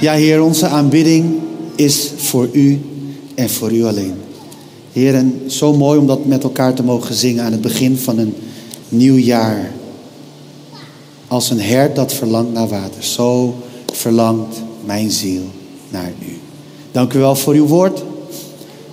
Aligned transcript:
Ja, 0.00 0.12
Heer, 0.12 0.42
onze 0.42 0.66
aanbidding 0.66 1.38
is 1.74 2.10
voor 2.16 2.48
u 2.52 2.80
en 3.34 3.50
voor 3.50 3.72
u 3.72 3.84
alleen. 3.84 4.14
Heer, 4.92 5.14
en 5.14 5.42
zo 5.46 5.72
mooi 5.72 5.98
om 5.98 6.06
dat 6.06 6.24
met 6.24 6.42
elkaar 6.42 6.74
te 6.74 6.82
mogen 6.82 7.14
zingen 7.14 7.44
aan 7.44 7.52
het 7.52 7.60
begin 7.60 7.96
van 7.96 8.18
een 8.18 8.34
nieuw 8.88 9.16
jaar. 9.16 9.72
Als 11.28 11.50
een 11.50 11.60
hert 11.60 11.96
dat 11.96 12.12
verlangt 12.12 12.52
naar 12.52 12.68
water, 12.68 13.02
zo 13.04 13.54
verlangt 13.92 14.62
mijn 14.84 15.10
ziel 15.10 15.42
naar 15.88 16.12
u. 16.28 16.38
Dank 16.92 17.12
u 17.12 17.18
wel 17.18 17.36
voor 17.36 17.54
uw 17.54 17.66
woord. 17.66 18.02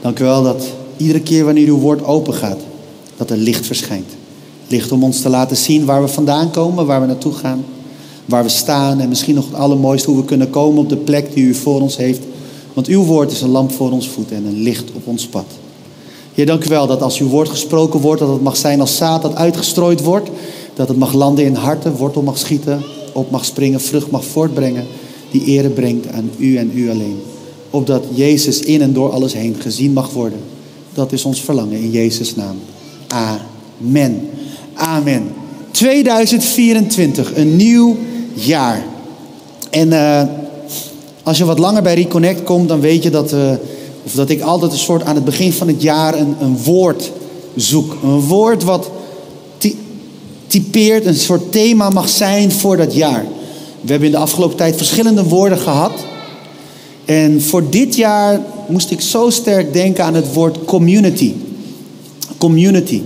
Dank 0.02 0.20
u 0.20 0.24
wel 0.24 0.44
dat 0.44 0.64
iedere 0.98 1.22
keer 1.22 1.46
wanneer 1.46 1.68
uw 1.68 1.80
woord 1.80 2.04
open 2.04 2.34
gaat, 2.34 2.60
dat 3.18 3.30
er 3.30 3.38
licht 3.38 3.66
verschijnt. 3.66 4.10
Licht 4.68 4.92
om 4.92 5.04
ons 5.04 5.22
te 5.22 5.30
laten 5.30 5.58
zien 5.58 5.86
waar 5.86 6.02
we 6.02 6.08
vandaan 6.08 6.52
komen, 6.52 6.86
waar 6.86 7.02
we 7.02 7.08
naartoe 7.08 7.34
gaan, 7.34 7.66
waar 8.28 8.44
we 8.44 8.50
staan 8.50 9.00
en 9.00 9.10
misschien 9.10 9.36
nog 9.36 9.46
het 9.46 9.56
allermooiste 9.56 10.10
hoe 10.10 10.20
we 10.20 10.26
kunnen 10.26 10.50
komen 10.50 10.80
op 10.80 10.90
de 10.90 10.98
plek 10.98 11.34
die 11.34 11.44
u 11.44 11.54
voor 11.54 11.82
ons 11.82 11.98
heeft. 11.98 12.22
Want 12.74 12.88
uw 12.88 13.04
woord 13.04 13.32
is 13.32 13.42
een 13.42 13.50
lamp 13.50 13.72
voor 13.72 13.92
ons 13.92 14.10
voet 14.10 14.32
en 14.32 14.46
een 14.46 14.62
licht 14.62 14.92
op 14.94 15.08
ons 15.08 15.28
pad. 15.28 15.46
Heer, 16.34 16.46
dank 16.46 16.66
u 16.66 16.70
wel 16.70 16.88
dat 16.88 17.02
als 17.02 17.20
uw 17.20 17.28
woord 17.28 17.50
gesproken 17.50 18.00
wordt, 18.00 18.20
dat 18.20 18.30
het 18.30 18.42
mag 18.42 18.58
zijn 18.58 18.82
als 18.82 18.96
zaad 18.96 19.22
dat 19.22 19.36
uitgestrooid 19.36 20.04
wordt. 20.04 20.30
Dat 20.74 20.88
het 20.88 20.98
mag 20.98 21.14
landen 21.14 21.46
in 21.46 21.54
harten, 21.54 21.96
wortel 21.96 22.22
mag 22.22 22.38
schieten, 22.38 22.82
op 23.14 23.32
mag 23.32 23.46
springen, 23.46 23.82
vrucht 23.82 24.12
mag 24.12 24.26
voortbrengen. 24.26 24.86
Die 25.32 25.44
ere 25.44 25.70
brengt 25.70 26.12
aan 26.12 26.30
u 26.38 26.58
en 26.58 26.72
u 26.74 26.90
alleen. 26.90 27.20
Opdat 27.70 28.04
Jezus 28.14 28.60
in 28.60 28.82
en 28.82 28.94
door 28.94 29.12
alles 29.12 29.34
heen 29.34 29.56
gezien 29.60 29.94
mag 29.94 30.14
worden. 30.14 30.40
Dat 30.94 31.12
is 31.12 31.26
ons 31.26 31.42
verlangen 31.42 31.80
in 31.80 31.92
Jezus' 31.92 32.36
naam. 32.36 32.56
Amen. 33.08 34.30
Amen. 34.74 35.24
2024, 35.72 37.36
een 37.36 37.56
nieuw 37.56 37.98
jaar. 38.46 38.86
En 39.70 39.88
uh, 39.88 40.22
als 41.24 41.38
je 41.38 41.46
wat 41.46 41.60
langer 41.60 41.82
bij 41.82 41.94
Reconnect 41.94 42.44
komt, 42.44 42.68
dan 42.68 42.80
weet 42.80 43.04
je 43.04 43.10
dat, 43.10 43.34
uh, 43.34 43.52
of 44.04 44.12
dat 44.14 44.30
ik 44.30 44.42
altijd 44.42 44.72
een 44.72 44.78
soort 44.78 45.04
aan 45.04 45.16
het 45.16 45.26
begin 45.26 45.54
van 45.54 45.68
het 45.68 45.82
jaar 45.82 46.20
een, 46.20 46.36
een 46.40 46.58
woord 46.64 47.12
zoek. 47.56 47.96
Een 48.04 48.20
woord 48.20 48.64
wat 48.64 48.90
typeert, 50.48 51.06
een 51.06 51.16
soort 51.16 51.52
thema 51.52 51.90
mag 51.90 52.10
zijn 52.10 52.52
voor 52.52 52.78
dat 52.78 52.94
jaar. 52.94 53.26
We 53.82 53.90
hebben 53.92 54.08
in 54.08 54.14
de 54.14 54.22
afgelopen 54.22 54.58
tijd 54.58 54.76
verschillende 54.76 55.24
woorden 55.24 55.58
gehad. 55.58 55.92
En 57.06 57.42
voor 57.42 57.70
dit 57.70 57.96
jaar 57.96 58.42
moest 58.68 58.92
ik 58.92 59.02
zo 59.02 59.30
sterk 59.30 59.74
denken 59.74 60.04
aan 60.04 60.14
het 60.14 60.34
woord 60.34 60.66
community. 60.66 61.34
Community. 62.38 63.02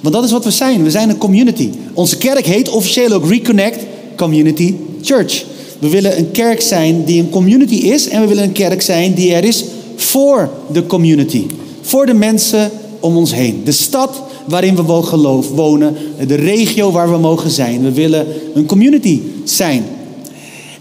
Want 0.00 0.14
dat 0.14 0.24
is 0.24 0.30
wat 0.30 0.44
we 0.44 0.50
zijn. 0.50 0.82
We 0.82 0.90
zijn 0.90 1.10
een 1.10 1.18
community. 1.18 1.70
Onze 1.94 2.16
kerk 2.16 2.46
heet 2.46 2.68
officieel 2.68 3.12
ook 3.12 3.28
Reconnect 3.28 3.84
Community 4.16 4.74
Church. 5.02 5.44
We 5.78 5.88
willen 5.88 6.18
een 6.18 6.30
kerk 6.30 6.60
zijn 6.60 7.04
die 7.04 7.20
een 7.20 7.30
community 7.30 7.74
is. 7.74 8.08
En 8.08 8.20
we 8.20 8.26
willen 8.26 8.44
een 8.44 8.52
kerk 8.52 8.82
zijn 8.82 9.14
die 9.14 9.34
er 9.34 9.44
is 9.44 9.64
voor 9.96 10.50
de 10.72 10.86
community. 10.86 11.46
Voor 11.80 12.06
de 12.06 12.14
mensen 12.14 12.70
om 13.00 13.16
ons 13.16 13.34
heen. 13.34 13.62
De 13.64 13.72
stad 13.72 14.22
waarin 14.44 14.76
we 14.76 14.82
mogen 14.82 15.18
wonen. 15.54 15.96
De 16.26 16.34
regio 16.34 16.90
waar 16.90 17.10
we 17.10 17.18
mogen 17.18 17.50
zijn. 17.50 17.82
We 17.82 17.92
willen 17.92 18.26
een 18.54 18.66
community 18.66 19.20
zijn. 19.44 19.84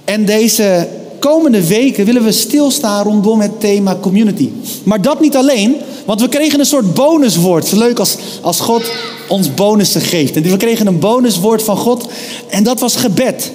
En 0.03 0.25
deze 0.25 0.88
komende 1.19 1.67
weken 1.67 2.06
willen 2.06 2.23
we 2.23 2.31
stilstaan 2.31 3.03
rondom 3.03 3.41
het 3.41 3.59
thema 3.59 3.97
community. 4.02 4.50
Maar 4.83 5.02
dat 5.02 5.22
niet 5.22 5.36
alleen, 5.36 5.75
want 6.06 6.22
we 6.22 6.30
kregen 6.30 6.59
een 6.59 6.66
soort 6.66 6.94
bonuswoord. 6.94 7.72
Leuk 7.72 8.00
als, 8.00 8.17
als 8.41 8.59
God 8.59 8.83
ons 9.28 9.54
bonussen 9.54 10.02
geeft. 10.02 10.36
En 10.36 10.44
we 10.44 10.58
kregen 10.58 10.88
een 10.88 11.00
bonuswoord 11.00 11.64
van 11.64 11.78
God 11.78 12.08
en 12.50 12.64
dat 12.64 12.80
was 12.80 12.95
gebed. 12.95 13.52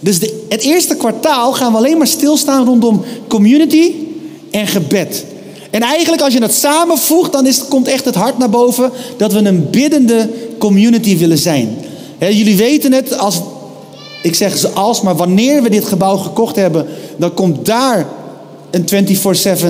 Dus 0.00 0.18
de, 0.18 0.46
het 0.48 0.62
eerste 0.62 0.96
kwartaal 0.96 1.52
gaan 1.52 1.72
we 1.72 1.78
alleen 1.78 1.98
maar 1.98 2.06
stilstaan 2.06 2.64
rondom 2.64 3.04
community 3.28 3.92
en 4.50 4.66
gebed. 4.66 5.24
En 5.70 5.82
eigenlijk 5.82 6.22
als 6.22 6.32
je 6.32 6.40
dat 6.40 6.52
samenvoegt, 6.52 7.32
dan 7.32 7.46
is, 7.46 7.68
komt 7.68 7.88
echt 7.88 8.04
het 8.04 8.14
hart 8.14 8.38
naar 8.38 8.50
boven 8.50 8.90
dat 9.16 9.32
we 9.32 9.38
een 9.38 9.70
biddende 9.70 10.28
community 10.58 11.18
willen 11.18 11.38
zijn. 11.38 11.76
jullie 12.18 12.56
weten 12.56 12.92
het, 12.92 13.18
als, 13.18 13.40
ik 14.22 14.34
zeg 14.34 14.58
ze 14.58 14.68
als, 14.68 15.00
maar 15.00 15.16
wanneer 15.16 15.62
we 15.62 15.70
dit 15.70 15.84
gebouw 15.84 16.16
gekocht 16.16 16.56
hebben, 16.56 16.86
dan 17.16 17.34
komt 17.34 17.66
daar 17.66 18.06
een 18.70 18.84
24-7 18.84 18.88
uh, 18.92 19.68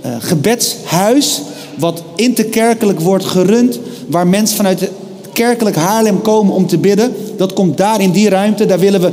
eh, 0.00 0.12
gebedshuis, 0.18 1.40
wat 1.78 2.02
interkerkelijk 2.16 3.00
wordt 3.00 3.24
gerund, 3.24 3.78
waar 4.08 4.26
mensen 4.26 4.56
vanuit 4.56 4.80
het 4.80 4.90
kerkelijk 5.32 5.76
Haarlem 5.76 6.22
komen 6.22 6.54
om 6.54 6.66
te 6.66 6.78
bidden. 6.78 7.14
Dat 7.36 7.52
komt 7.52 7.76
daar 7.76 8.00
in 8.00 8.10
die 8.10 8.28
ruimte, 8.28 8.66
daar 8.66 8.78
willen 8.78 9.00
we 9.00 9.12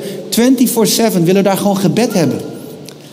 24-7, 1.20 1.24
willen 1.24 1.44
daar 1.44 1.58
gewoon 1.58 1.78
gebed 1.78 2.14
hebben. 2.14 2.40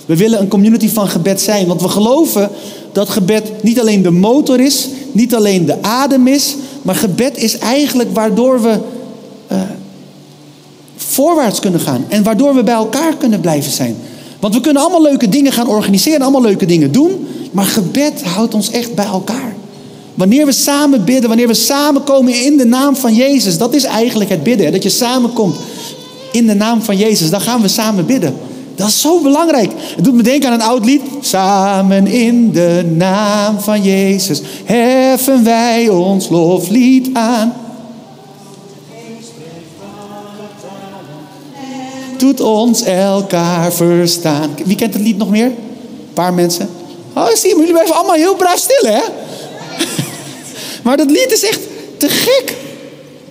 We 0.06 0.17
willen 0.17 0.41
een 0.41 0.49
community 0.49 0.89
van 0.89 1.09
gebed 1.09 1.41
zijn, 1.41 1.67
want 1.67 1.83
we 1.83 1.89
geloven 1.89 2.51
dat 2.93 3.09
gebed 3.09 3.62
niet 3.62 3.81
alleen 3.81 4.03
de 4.03 4.11
motor 4.11 4.61
is, 4.61 4.89
niet 5.12 5.35
alleen 5.35 5.67
de 5.67 5.83
adem 5.83 6.27
is, 6.27 6.56
maar 6.83 6.95
gebed 6.95 7.37
is 7.37 7.59
eigenlijk 7.59 8.15
waardoor 8.15 8.62
we 8.62 8.79
uh, 9.53 9.61
voorwaarts 10.97 11.61
kunnen 11.61 11.81
gaan 11.81 12.05
en 12.09 12.23
waardoor 12.23 12.55
we 12.55 12.62
bij 12.62 12.75
elkaar 12.75 13.17
kunnen 13.17 13.41
blijven 13.41 13.73
zijn. 13.73 13.97
Want 14.41 14.55
we 14.55 14.61
kunnen 14.61 14.83
allemaal 14.83 15.03
leuke 15.03 15.29
dingen 15.29 15.53
gaan 15.53 15.69
organiseren, 15.69 16.23
allemaal 16.23 16.43
leuke 16.43 16.67
dingen 16.67 16.93
doen, 16.93 17.27
maar 17.53 17.65
gebed 17.65 18.23
houdt 18.23 18.55
ons 18.55 18.71
echt 18.71 18.95
bij 18.95 19.05
elkaar. 19.05 19.55
Wanneer 20.15 20.47
we 20.47 20.53
samen 20.53 21.05
bidden, 21.05 21.29
wanneer 21.29 21.47
we 21.47 21.55
samenkomen 21.55 22.45
in 22.45 22.57
de 22.57 22.65
naam 22.67 22.97
van 22.97 23.15
Jezus, 23.15 23.59
dat 23.59 23.75
is 23.75 23.84
eigenlijk 23.84 24.31
het 24.31 24.43
bidden. 24.43 24.73
Dat 24.73 24.83
je 24.83 24.89
samenkomt 24.89 25.56
in 26.33 26.47
de 26.47 26.55
naam 26.55 26.83
van 26.83 26.97
Jezus, 26.97 27.31
dan 27.31 27.41
gaan 27.41 27.61
we 27.61 27.69
samen 27.69 28.06
bidden. 28.06 28.35
Dat 28.75 28.89
is 28.89 29.01
zo 29.01 29.21
belangrijk. 29.21 29.73
Het 29.97 30.05
doet 30.05 30.15
me 30.15 30.23
denken 30.23 30.49
aan 30.49 30.55
een 30.55 30.67
oud 30.67 30.85
lied. 30.85 31.03
Samen 31.21 32.06
in 32.06 32.53
de 32.53 32.93
naam 32.97 33.61
van 33.61 33.83
Jezus 33.83 34.41
heffen 34.65 35.45
wij 35.45 35.89
ons 35.89 36.29
loflied 36.29 37.09
aan. 37.12 37.53
Doet 42.19 42.41
ons 42.41 42.83
elkaar 42.83 43.73
verstaan. 43.73 44.51
Wie 44.65 44.77
kent 44.77 44.95
het 44.95 45.03
lied 45.03 45.17
nog 45.17 45.31
meer? 45.31 45.47
Een 45.47 46.12
paar 46.15 46.35
mensen. 46.35 46.69
Oh, 47.16 47.28
zie 47.34 47.49
je, 47.50 47.56
jullie 47.56 47.72
blijven 47.72 47.94
allemaal 47.94 48.15
heel 48.15 48.34
braaf 48.34 48.59
stil, 48.59 48.91
hè? 48.91 49.00
maar 50.84 50.97
dat 50.97 51.10
lied 51.10 51.32
is 51.32 51.44
echt 51.44 51.60
te 51.97 52.09
gek. 52.09 52.54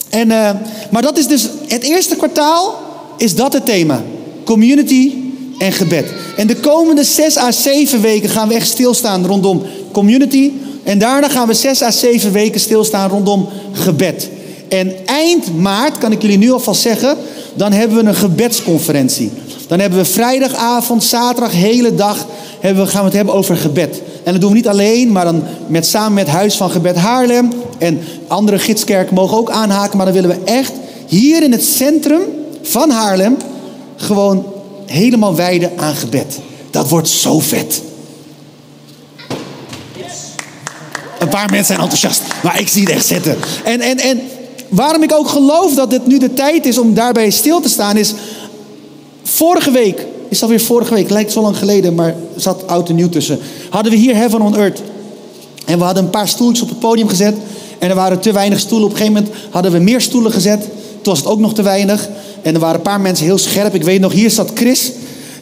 En, 0.10 0.30
uh, 0.30 0.50
maar 0.92 1.02
dat 1.02 1.18
is 1.18 1.28
dus 1.28 1.48
het 1.68 1.84
eerste 1.84 2.16
kwartaal 2.16 2.80
is 3.18 3.36
dat 3.36 3.54
het 3.54 3.66
thema. 3.66 4.04
Community 4.44 5.14
en 5.58 5.72
gebed. 5.72 6.06
En 6.38 6.48
de 6.48 6.56
komende 6.56 7.04
zes 7.04 7.38
à 7.38 7.52
zeven 7.52 8.02
weken 8.02 8.30
gaan 8.30 8.48
we 8.48 8.54
echt 8.54 8.68
stilstaan 8.68 9.26
rondom 9.26 9.64
community. 9.92 10.52
En 10.84 11.00
daarna 11.00 11.30
gaan 11.30 11.48
we 11.48 11.54
zes 11.54 11.82
à 11.82 11.92
zeven 11.92 12.32
weken 12.32 12.60
stilstaan 12.60 13.10
rondom 13.10 13.50
gebed. 13.72 14.30
En 14.70 14.94
eind 15.06 15.58
maart, 15.58 15.98
kan 15.98 16.12
ik 16.12 16.22
jullie 16.22 16.38
nu 16.38 16.52
alvast 16.52 16.82
zeggen, 16.82 17.18
dan 17.54 17.72
hebben 17.72 17.98
we 17.98 18.04
een 18.04 18.16
gebedsconferentie. 18.16 19.32
Dan 19.68 19.80
hebben 19.80 20.00
we 20.00 20.06
vrijdagavond, 20.06 21.04
zaterdag, 21.04 21.52
hele 21.52 21.96
dag 21.96 22.26
hebben 22.60 22.84
we, 22.84 22.90
gaan 22.90 23.00
we 23.00 23.06
het 23.06 23.16
hebben 23.16 23.34
over 23.34 23.58
gebed. 23.58 24.02
En 24.24 24.32
dat 24.32 24.42
doen 24.42 24.50
we 24.50 24.56
niet 24.56 24.68
alleen, 24.68 25.12
maar 25.12 25.26
dan 25.26 25.44
met, 25.68 25.86
samen 25.86 26.14
met 26.14 26.28
Huis 26.28 26.56
van 26.56 26.70
Gebed 26.70 26.96
Haarlem. 26.96 27.52
En 27.78 28.00
andere 28.28 28.60
gidskerken 28.60 29.16
mogen 29.16 29.38
ook 29.38 29.50
aanhaken. 29.50 29.98
Maar 29.98 30.06
dan 30.06 30.16
willen 30.16 30.30
we 30.30 30.52
echt 30.52 30.72
hier 31.08 31.44
in 31.44 31.52
het 31.52 31.64
centrum 31.64 32.22
van 32.62 32.90
Haarlem 32.90 33.38
gewoon 33.96 34.46
helemaal 34.86 35.36
wijden 35.36 35.72
aan 35.76 35.96
gebed. 35.96 36.40
Dat 36.72 36.90
wordt 36.90 37.08
zo 37.08 37.40
vet. 37.40 37.82
Een 41.20 41.30
paar 41.30 41.50
mensen 41.50 41.66
zijn 41.66 41.80
enthousiast, 41.80 42.22
maar 42.44 42.60
ik 42.60 42.68
zie 42.68 42.82
het 42.82 42.92
echt 42.92 43.06
zitten. 43.06 43.38
En, 43.64 43.82
en, 43.82 43.98
en 43.98 44.22
waarom 44.70 45.04
ik 45.04 45.14
ook 45.14 45.28
geloof 45.28 45.74
dat 45.74 45.90
dit 45.90 46.08
nu 46.08 46.18
de 46.18 46.34
tijd 46.34 46.66
is 46.66 46.78
om 46.78 46.94
daarbij 46.94 47.30
stil 47.30 47.62
te 47.62 47.70
staan, 47.70 47.98
is 47.98 48.14
vorige 49.26 49.72
week, 49.72 50.06
is 50.30 50.42
alweer 50.42 50.62
vorige 50.62 50.94
week, 50.94 51.10
lijkt 51.10 51.32
zo 51.32 51.42
lang 51.42 51.58
geleden, 51.58 51.96
maar 51.96 52.16
zat 52.36 52.68
oud 52.68 52.90
en 52.90 52.96
nieuw 52.96 53.10
tussen. 53.10 53.40
Hadden 53.70 53.92
we 53.92 53.98
hier 53.98 54.16
Heaven 54.16 54.42
on 54.42 54.56
Earth. 54.56 54.82
En 55.66 55.78
we 55.78 55.84
hadden 55.84 56.04
een 56.04 56.10
paar 56.10 56.28
stoeltjes 56.28 56.62
op 56.62 56.70
het 56.70 56.80
podium 56.80 57.08
gezet. 57.08 57.36
En 57.80 57.90
er 57.90 57.96
waren 57.96 58.20
te 58.20 58.32
weinig 58.32 58.60
stoelen. 58.60 58.88
Op 58.88 58.94
een 58.94 58.98
gegeven 58.98 59.22
moment 59.22 59.42
hadden 59.50 59.72
we 59.72 59.80
meer 59.80 60.02
stoelen 60.02 60.32
gezet. 60.32 60.62
Toen 60.62 61.14
was 61.14 61.20
het 61.20 61.28
ook 61.28 61.40
nog 61.40 61.54
te 61.54 61.62
weinig. 61.62 62.10
En 62.42 62.54
er 62.54 62.60
waren 62.60 62.76
een 62.76 62.82
paar 62.82 63.02
mensen 63.02 63.26
heel 63.26 63.38
scherp. 63.38 63.76
Ik 63.76 63.84
weet 63.84 64.00
nog, 64.00 64.12
hier 64.12 64.30
zat 64.30 64.52
Chris. 64.54 64.92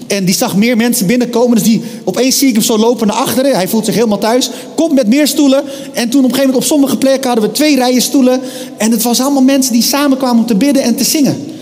En 0.07 0.25
die 0.25 0.35
zag 0.35 0.55
meer 0.55 0.77
mensen 0.77 1.07
binnenkomen. 1.07 1.55
Dus 1.55 1.63
die, 1.63 1.81
opeens 2.03 2.37
zie 2.37 2.47
ik 2.47 2.53
hem 2.53 2.63
zo 2.63 2.77
lopen 2.77 3.07
naar 3.07 3.15
achteren. 3.15 3.55
Hij 3.55 3.67
voelt 3.67 3.85
zich 3.85 3.95
helemaal 3.95 4.17
thuis. 4.17 4.49
Komt 4.75 4.93
met 4.93 5.07
meer 5.07 5.27
stoelen. 5.27 5.63
En 5.93 6.09
toen 6.09 6.23
op 6.23 6.29
een 6.29 6.35
gegeven 6.35 6.39
moment 6.39 6.55
op 6.55 6.63
sommige 6.63 6.97
plekken 6.97 7.29
hadden 7.29 7.49
we 7.49 7.55
twee 7.55 7.75
rijen 7.75 8.01
stoelen. 8.01 8.41
En 8.77 8.91
het 8.91 9.03
was 9.03 9.21
allemaal 9.21 9.43
mensen 9.43 9.73
die 9.73 9.83
samenkwamen 9.83 10.39
om 10.39 10.45
te 10.45 10.55
bidden 10.55 10.83
en 10.83 10.95
te 10.95 11.03
zingen. 11.03 11.52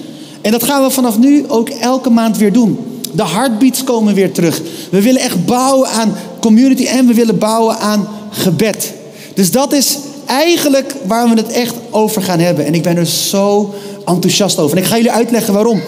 En 0.42 0.52
dat 0.52 0.64
gaan 0.64 0.84
we 0.84 0.90
vanaf 0.90 1.18
nu 1.18 1.46
ook 1.48 1.70
elke 1.70 2.10
maand 2.10 2.38
weer 2.38 2.54
doen. 2.54 2.80
De 3.12 3.26
heartbeats 3.26 3.84
komen 3.84 4.14
weer 4.14 4.32
terug. 4.32 4.62
We 4.92 5.02
willen 5.02 5.22
echt 5.22 5.46
bouwen 5.46 5.90
aan 5.90 6.16
community 6.40 6.86
en 6.86 7.08
we 7.08 7.14
willen 7.14 7.38
bouwen 7.38 7.78
aan 7.78 8.08
gebed. 8.30 8.94
Dus 9.34 9.52
dat 9.52 9.74
is 9.74 9.98
eigenlijk 10.26 10.96
waar 11.06 11.30
we 11.30 11.36
het 11.36 11.52
echt 11.52 11.76
over 11.90 12.22
gaan 12.22 12.40
hebben. 12.40 12.66
En 12.66 12.74
ik 12.74 12.84
ben 12.84 12.98
er 12.98 13.06
zo 13.06 13.74
enthousiast 14.06 14.60
over. 14.60 14.78
En 14.78 14.84
ik 14.84 14.90
ga 14.90 14.96
jullie 14.96 15.12
uitleggen 15.12 15.54
waarom. 15.54 15.82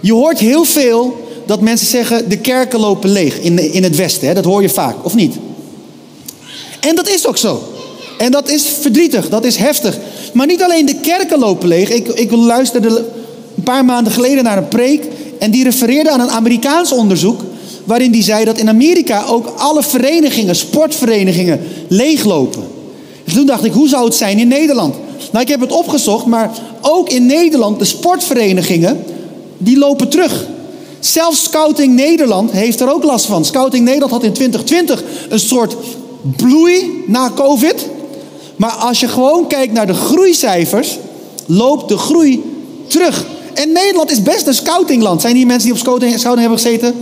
Je 0.00 0.12
hoort 0.12 0.38
heel 0.38 0.64
veel 0.64 1.26
dat 1.46 1.60
mensen 1.60 1.86
zeggen: 1.86 2.28
de 2.28 2.38
kerken 2.38 2.80
lopen 2.80 3.10
leeg 3.10 3.38
in, 3.40 3.72
in 3.72 3.82
het 3.82 3.96
Westen. 3.96 4.28
Hè? 4.28 4.34
Dat 4.34 4.44
hoor 4.44 4.62
je 4.62 4.68
vaak, 4.68 4.96
of 5.02 5.14
niet? 5.14 5.34
En 6.80 6.94
dat 6.94 7.08
is 7.08 7.26
ook 7.26 7.36
zo. 7.36 7.62
En 8.18 8.30
dat 8.30 8.48
is 8.48 8.66
verdrietig, 8.80 9.28
dat 9.28 9.44
is 9.44 9.56
heftig. 9.56 9.98
Maar 10.32 10.46
niet 10.46 10.62
alleen 10.62 10.86
de 10.86 11.00
kerken 11.00 11.38
lopen 11.38 11.68
leeg. 11.68 11.90
Ik, 11.90 12.08
ik 12.08 12.30
luisterde 12.30 13.04
een 13.56 13.62
paar 13.62 13.84
maanden 13.84 14.12
geleden 14.12 14.44
naar 14.44 14.58
een 14.58 14.68
preek. 14.68 15.04
En 15.38 15.50
die 15.50 15.64
refereerde 15.64 16.10
aan 16.10 16.20
een 16.20 16.30
Amerikaans 16.30 16.92
onderzoek. 16.92 17.40
Waarin 17.84 18.10
die 18.10 18.22
zei 18.22 18.44
dat 18.44 18.58
in 18.58 18.68
Amerika 18.68 19.24
ook 19.24 19.52
alle 19.56 19.82
verenigingen, 19.82 20.56
sportverenigingen, 20.56 21.60
leeglopen. 21.88 22.62
Dus 23.24 23.34
toen 23.34 23.46
dacht 23.46 23.64
ik, 23.64 23.72
hoe 23.72 23.88
zou 23.88 24.04
het 24.04 24.14
zijn 24.14 24.38
in 24.38 24.48
Nederland? 24.48 24.94
Nou, 25.32 25.44
ik 25.44 25.50
heb 25.50 25.60
het 25.60 25.72
opgezocht, 25.72 26.26
maar 26.26 26.50
ook 26.80 27.08
in 27.08 27.26
Nederland, 27.26 27.78
de 27.78 27.84
sportverenigingen, 27.84 29.04
die 29.58 29.78
lopen 29.78 30.08
terug. 30.08 30.46
Zelfs 31.00 31.42
Scouting 31.42 31.94
Nederland 31.94 32.50
heeft 32.50 32.80
er 32.80 32.92
ook 32.92 33.04
last 33.04 33.26
van. 33.26 33.44
Scouting 33.44 33.84
Nederland 33.84 34.12
had 34.12 34.22
in 34.22 34.32
2020 34.32 35.02
een 35.28 35.40
soort 35.40 35.76
bloei 36.36 37.04
na 37.06 37.30
COVID. 37.34 37.86
Maar 38.56 38.70
als 38.70 39.00
je 39.00 39.08
gewoon 39.08 39.46
kijkt 39.46 39.72
naar 39.72 39.86
de 39.86 39.94
groeicijfers, 39.94 40.98
loopt 41.46 41.88
de 41.88 41.98
groei 41.98 42.42
terug. 42.86 43.24
En 43.56 43.72
Nederland 43.72 44.10
is 44.10 44.22
best 44.22 44.46
een 44.46 44.54
scoutingland. 44.54 45.20
Zijn 45.20 45.36
hier 45.36 45.46
mensen 45.46 45.64
die 45.64 45.72
op 45.72 45.78
scouting, 45.78 46.22
hebben 46.22 46.58
gezeten? 46.58 46.94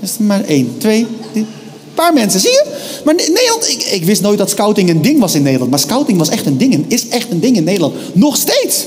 is 0.00 0.16
er 0.18 0.24
maar 0.24 0.44
één, 0.44 0.74
twee, 0.78 1.06
een 1.34 1.46
paar 1.94 2.12
mensen, 2.12 2.40
zie 2.40 2.50
je? 2.50 2.64
Maar 3.04 3.14
Nederland, 3.14 3.68
ik, 3.68 3.82
ik, 3.82 4.04
wist 4.04 4.22
nooit 4.22 4.38
dat 4.38 4.50
scouting 4.50 4.90
een 4.90 5.02
ding 5.02 5.20
was 5.20 5.34
in 5.34 5.42
Nederland. 5.42 5.70
Maar 5.70 5.80
scouting 5.80 6.18
was 6.18 6.28
echt 6.28 6.46
een 6.46 6.58
ding, 6.58 6.84
is 6.88 7.08
echt 7.08 7.30
een 7.30 7.40
ding 7.40 7.56
in 7.56 7.64
Nederland. 7.64 7.94
Nog 8.12 8.36
steeds. 8.36 8.84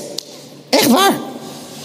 Echt 0.69 0.87
waar. 0.89 1.19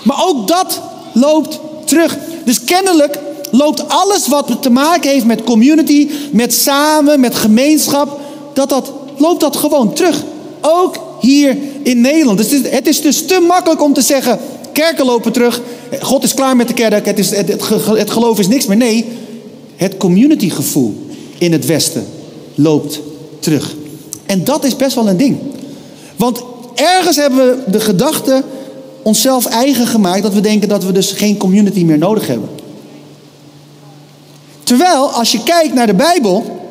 Maar 0.02 0.24
ook 0.26 0.48
dat 0.48 0.80
loopt 1.12 1.60
terug. 1.84 2.18
Dus 2.44 2.64
kennelijk 2.64 3.18
loopt 3.50 3.88
alles 3.88 4.28
wat 4.28 4.62
te 4.62 4.70
maken 4.70 5.10
heeft 5.10 5.24
met 5.24 5.44
community, 5.44 6.08
met 6.30 6.54
samen, 6.54 7.20
met 7.20 7.34
gemeenschap, 7.34 8.20
dat 8.52 8.68
dat, 8.68 8.92
loopt 9.16 9.40
dat 9.40 9.56
gewoon 9.56 9.92
terug. 9.92 10.24
Ook 10.60 10.98
hier 11.20 11.56
in 11.82 12.00
Nederland. 12.00 12.38
Dus 12.38 12.50
het 12.70 12.86
is 12.86 13.00
dus 13.00 13.26
te 13.26 13.44
makkelijk 13.48 13.82
om 13.82 13.92
te 13.92 14.02
zeggen, 14.02 14.38
kerken 14.74 15.06
lopen 15.06 15.32
terug, 15.32 15.60
God 16.00 16.22
is 16.22 16.34
klaar 16.34 16.56
met 16.56 16.68
de 16.68 16.74
kerk, 16.74 17.06
het, 17.06 17.18
is, 17.18 17.30
het, 17.30 17.48
het, 17.86 18.10
geloof 18.10 18.38
is 18.38 18.48
niks 18.48 18.66
meer. 18.66 18.76
Nee, 18.76 19.04
het 19.76 19.96
communitygevoel 19.96 21.06
in 21.38 21.52
het 21.52 21.66
Westen 21.66 22.06
loopt 22.54 23.00
terug. 23.38 23.74
En 24.26 24.44
dat 24.44 24.64
is 24.64 24.76
best 24.76 24.94
wel 24.94 25.08
een 25.08 25.16
ding. 25.16 25.38
Want 26.16 26.42
ergens 26.74 27.16
hebben 27.16 27.38
we 27.46 27.70
de 27.70 27.80
gedachte 27.80 28.42
onszelf 29.02 29.46
eigen 29.46 29.86
gemaakt 29.86 30.22
dat 30.22 30.34
we 30.34 30.40
denken 30.40 30.68
dat 30.68 30.84
we 30.84 30.92
dus 30.92 31.12
geen 31.12 31.36
community 31.36 31.84
meer 31.84 31.98
nodig 31.98 32.26
hebben. 32.26 32.48
Terwijl, 34.62 35.10
als 35.10 35.32
je 35.32 35.42
kijkt 35.42 35.74
naar 35.74 35.86
de 35.86 35.94
Bijbel. 35.94 36.62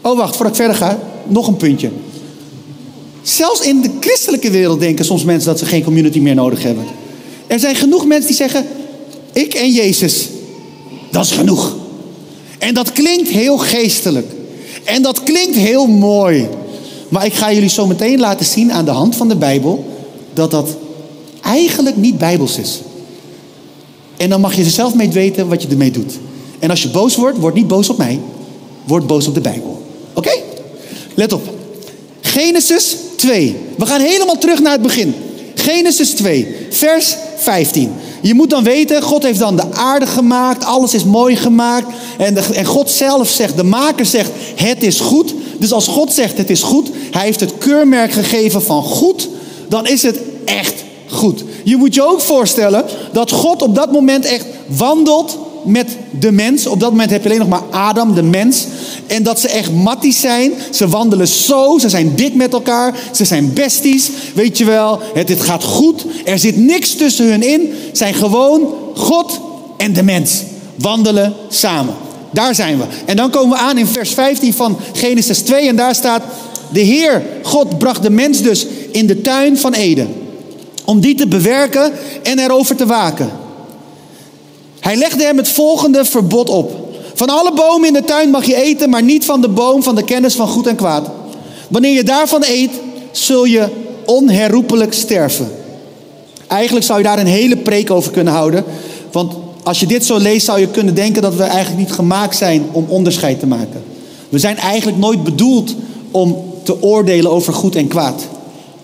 Oh, 0.00 0.16
wacht, 0.16 0.36
voordat 0.36 0.54
ik 0.54 0.60
verder 0.60 0.76
ga, 0.76 0.98
nog 1.26 1.46
een 1.46 1.56
puntje. 1.56 1.90
Zelfs 3.24 3.60
in 3.60 3.80
de 3.80 3.90
christelijke 4.00 4.50
wereld 4.50 4.80
denken 4.80 5.04
soms 5.04 5.24
mensen 5.24 5.48
dat 5.48 5.58
ze 5.58 5.66
geen 5.66 5.84
community 5.84 6.18
meer 6.18 6.34
nodig 6.34 6.62
hebben. 6.62 6.84
Er 7.46 7.58
zijn 7.58 7.76
genoeg 7.76 8.06
mensen 8.06 8.26
die 8.26 8.36
zeggen: 8.36 8.66
Ik 9.32 9.54
en 9.54 9.72
Jezus, 9.72 10.28
dat 11.10 11.24
is 11.24 11.30
genoeg. 11.30 11.76
En 12.58 12.74
dat 12.74 12.92
klinkt 12.92 13.28
heel 13.28 13.58
geestelijk. 13.58 14.26
En 14.84 15.02
dat 15.02 15.22
klinkt 15.22 15.56
heel 15.56 15.86
mooi. 15.86 16.48
Maar 17.08 17.24
ik 17.24 17.32
ga 17.32 17.52
jullie 17.52 17.68
zo 17.68 17.86
meteen 17.86 18.20
laten 18.20 18.46
zien 18.46 18.72
aan 18.72 18.84
de 18.84 18.90
hand 18.90 19.16
van 19.16 19.28
de 19.28 19.36
Bijbel 19.36 19.84
dat 20.32 20.50
dat 20.50 20.68
eigenlijk 21.42 21.96
niet 21.96 22.18
bijbels 22.18 22.58
is. 22.58 22.80
En 24.16 24.28
dan 24.30 24.40
mag 24.40 24.54
je 24.54 24.64
er 24.64 24.70
zelf 24.70 24.94
mee 24.94 25.10
weten 25.10 25.48
wat 25.48 25.62
je 25.62 25.68
ermee 25.68 25.90
doet. 25.90 26.12
En 26.58 26.70
als 26.70 26.82
je 26.82 26.88
boos 26.88 27.16
wordt, 27.16 27.38
word 27.38 27.54
niet 27.54 27.68
boos 27.68 27.88
op 27.88 27.98
mij. 27.98 28.20
Word 28.84 29.06
boos 29.06 29.26
op 29.26 29.34
de 29.34 29.40
Bijbel. 29.40 29.82
Oké? 30.14 30.32
Let 31.14 31.32
op. 31.32 31.42
Genesis 32.20 32.96
2. 33.24 33.56
We 33.76 33.86
gaan 33.86 34.00
helemaal 34.00 34.38
terug 34.38 34.60
naar 34.60 34.72
het 34.72 34.82
begin. 34.82 35.14
Genesis 35.54 36.10
2, 36.10 36.56
vers 36.70 37.16
15. 37.36 37.92
Je 38.22 38.34
moet 38.34 38.50
dan 38.50 38.64
weten, 38.64 39.02
God 39.02 39.22
heeft 39.22 39.38
dan 39.38 39.56
de 39.56 39.72
aarde 39.72 40.06
gemaakt, 40.06 40.64
alles 40.64 40.94
is 40.94 41.04
mooi 41.04 41.36
gemaakt. 41.36 41.86
En, 42.18 42.36
en 42.54 42.64
God 42.64 42.90
zelf 42.90 43.28
zegt, 43.28 43.56
de 43.56 43.62
maker 43.62 44.06
zegt, 44.06 44.30
het 44.54 44.82
is 44.82 45.00
goed. 45.00 45.34
Dus 45.58 45.72
als 45.72 45.86
God 45.86 46.12
zegt, 46.12 46.38
het 46.38 46.50
is 46.50 46.62
goed, 46.62 46.90
hij 47.10 47.24
heeft 47.24 47.40
het 47.40 47.58
keurmerk 47.58 48.12
gegeven 48.12 48.62
van 48.62 48.82
goed, 48.82 49.28
dan 49.68 49.86
is 49.86 50.02
het 50.02 50.18
echt 50.44 50.74
goed. 51.08 51.44
Je 51.64 51.76
moet 51.76 51.94
je 51.94 52.02
ook 52.02 52.20
voorstellen 52.20 52.84
dat 53.12 53.30
God 53.30 53.62
op 53.62 53.74
dat 53.74 53.92
moment 53.92 54.24
echt 54.24 54.46
wandelt 54.66 55.38
met 55.64 55.96
de 56.18 56.32
mens. 56.32 56.66
Op 56.66 56.80
dat 56.80 56.90
moment 56.90 57.10
heb 57.10 57.22
je 57.22 57.28
alleen 57.28 57.48
nog 57.48 57.48
maar 57.48 57.80
Adam, 57.80 58.14
de 58.14 58.22
mens. 58.22 58.66
En 59.06 59.22
dat 59.22 59.40
ze 59.40 59.48
echt 59.48 59.72
matties 59.72 60.20
zijn. 60.20 60.52
Ze 60.70 60.88
wandelen 60.88 61.28
zo. 61.28 61.78
Ze 61.78 61.88
zijn 61.88 62.14
dik 62.14 62.34
met 62.34 62.52
elkaar. 62.52 62.94
Ze 63.12 63.24
zijn 63.24 63.52
besties. 63.52 64.10
Weet 64.34 64.58
je 64.58 64.64
wel, 64.64 65.00
het, 65.14 65.28
het 65.28 65.40
gaat 65.40 65.64
goed. 65.64 66.04
Er 66.24 66.38
zit 66.38 66.56
niks 66.56 66.94
tussen 66.94 67.30
hun 67.30 67.42
in. 67.42 67.72
Zijn 67.92 68.14
gewoon 68.14 68.74
God 68.94 69.40
en 69.76 69.92
de 69.92 70.02
mens. 70.02 70.42
Wandelen 70.74 71.34
samen. 71.48 71.94
Daar 72.30 72.54
zijn 72.54 72.78
we. 72.78 72.84
En 73.04 73.16
dan 73.16 73.30
komen 73.30 73.56
we 73.56 73.62
aan 73.62 73.78
in 73.78 73.86
vers 73.86 74.10
15 74.10 74.54
van 74.54 74.76
Genesis 74.92 75.38
2. 75.38 75.68
En 75.68 75.76
daar 75.76 75.94
staat: 75.94 76.22
De 76.72 76.80
Heer, 76.80 77.22
God, 77.42 77.78
bracht 77.78 78.02
de 78.02 78.10
mens 78.10 78.42
dus 78.42 78.66
in 78.90 79.06
de 79.06 79.20
tuin 79.20 79.58
van 79.58 79.72
Eden. 79.72 80.14
Om 80.84 81.00
die 81.00 81.14
te 81.14 81.26
bewerken 81.26 81.92
en 82.22 82.38
erover 82.38 82.76
te 82.76 82.86
waken. 82.86 83.30
Hij 84.84 84.96
legde 84.96 85.24
hem 85.24 85.36
het 85.36 85.48
volgende 85.48 86.04
verbod 86.04 86.48
op. 86.48 86.72
Van 87.14 87.28
alle 87.28 87.52
bomen 87.52 87.86
in 87.86 87.92
de 87.92 88.04
tuin 88.04 88.30
mag 88.30 88.44
je 88.44 88.62
eten, 88.62 88.90
maar 88.90 89.02
niet 89.02 89.24
van 89.24 89.40
de 89.40 89.48
boom 89.48 89.82
van 89.82 89.94
de 89.94 90.04
kennis 90.04 90.34
van 90.34 90.48
goed 90.48 90.66
en 90.66 90.76
kwaad. 90.76 91.10
Wanneer 91.68 91.92
je 91.92 92.04
daarvan 92.04 92.42
eet, 92.46 92.70
zul 93.10 93.44
je 93.44 93.68
onherroepelijk 94.04 94.92
sterven. 94.92 95.52
Eigenlijk 96.46 96.86
zou 96.86 96.98
je 96.98 97.04
daar 97.04 97.18
een 97.18 97.26
hele 97.26 97.56
preek 97.56 97.90
over 97.90 98.12
kunnen 98.12 98.32
houden. 98.32 98.64
Want 99.12 99.34
als 99.62 99.80
je 99.80 99.86
dit 99.86 100.04
zo 100.04 100.18
leest, 100.18 100.44
zou 100.44 100.60
je 100.60 100.68
kunnen 100.68 100.94
denken 100.94 101.22
dat 101.22 101.34
we 101.34 101.42
eigenlijk 101.42 101.78
niet 101.78 101.92
gemaakt 101.92 102.36
zijn 102.36 102.64
om 102.72 102.84
onderscheid 102.88 103.38
te 103.38 103.46
maken. 103.46 103.82
We 104.28 104.38
zijn 104.38 104.56
eigenlijk 104.56 104.98
nooit 104.98 105.24
bedoeld 105.24 105.74
om 106.10 106.44
te 106.62 106.82
oordelen 106.82 107.30
over 107.30 107.52
goed 107.52 107.76
en 107.76 107.88
kwaad. 107.88 108.20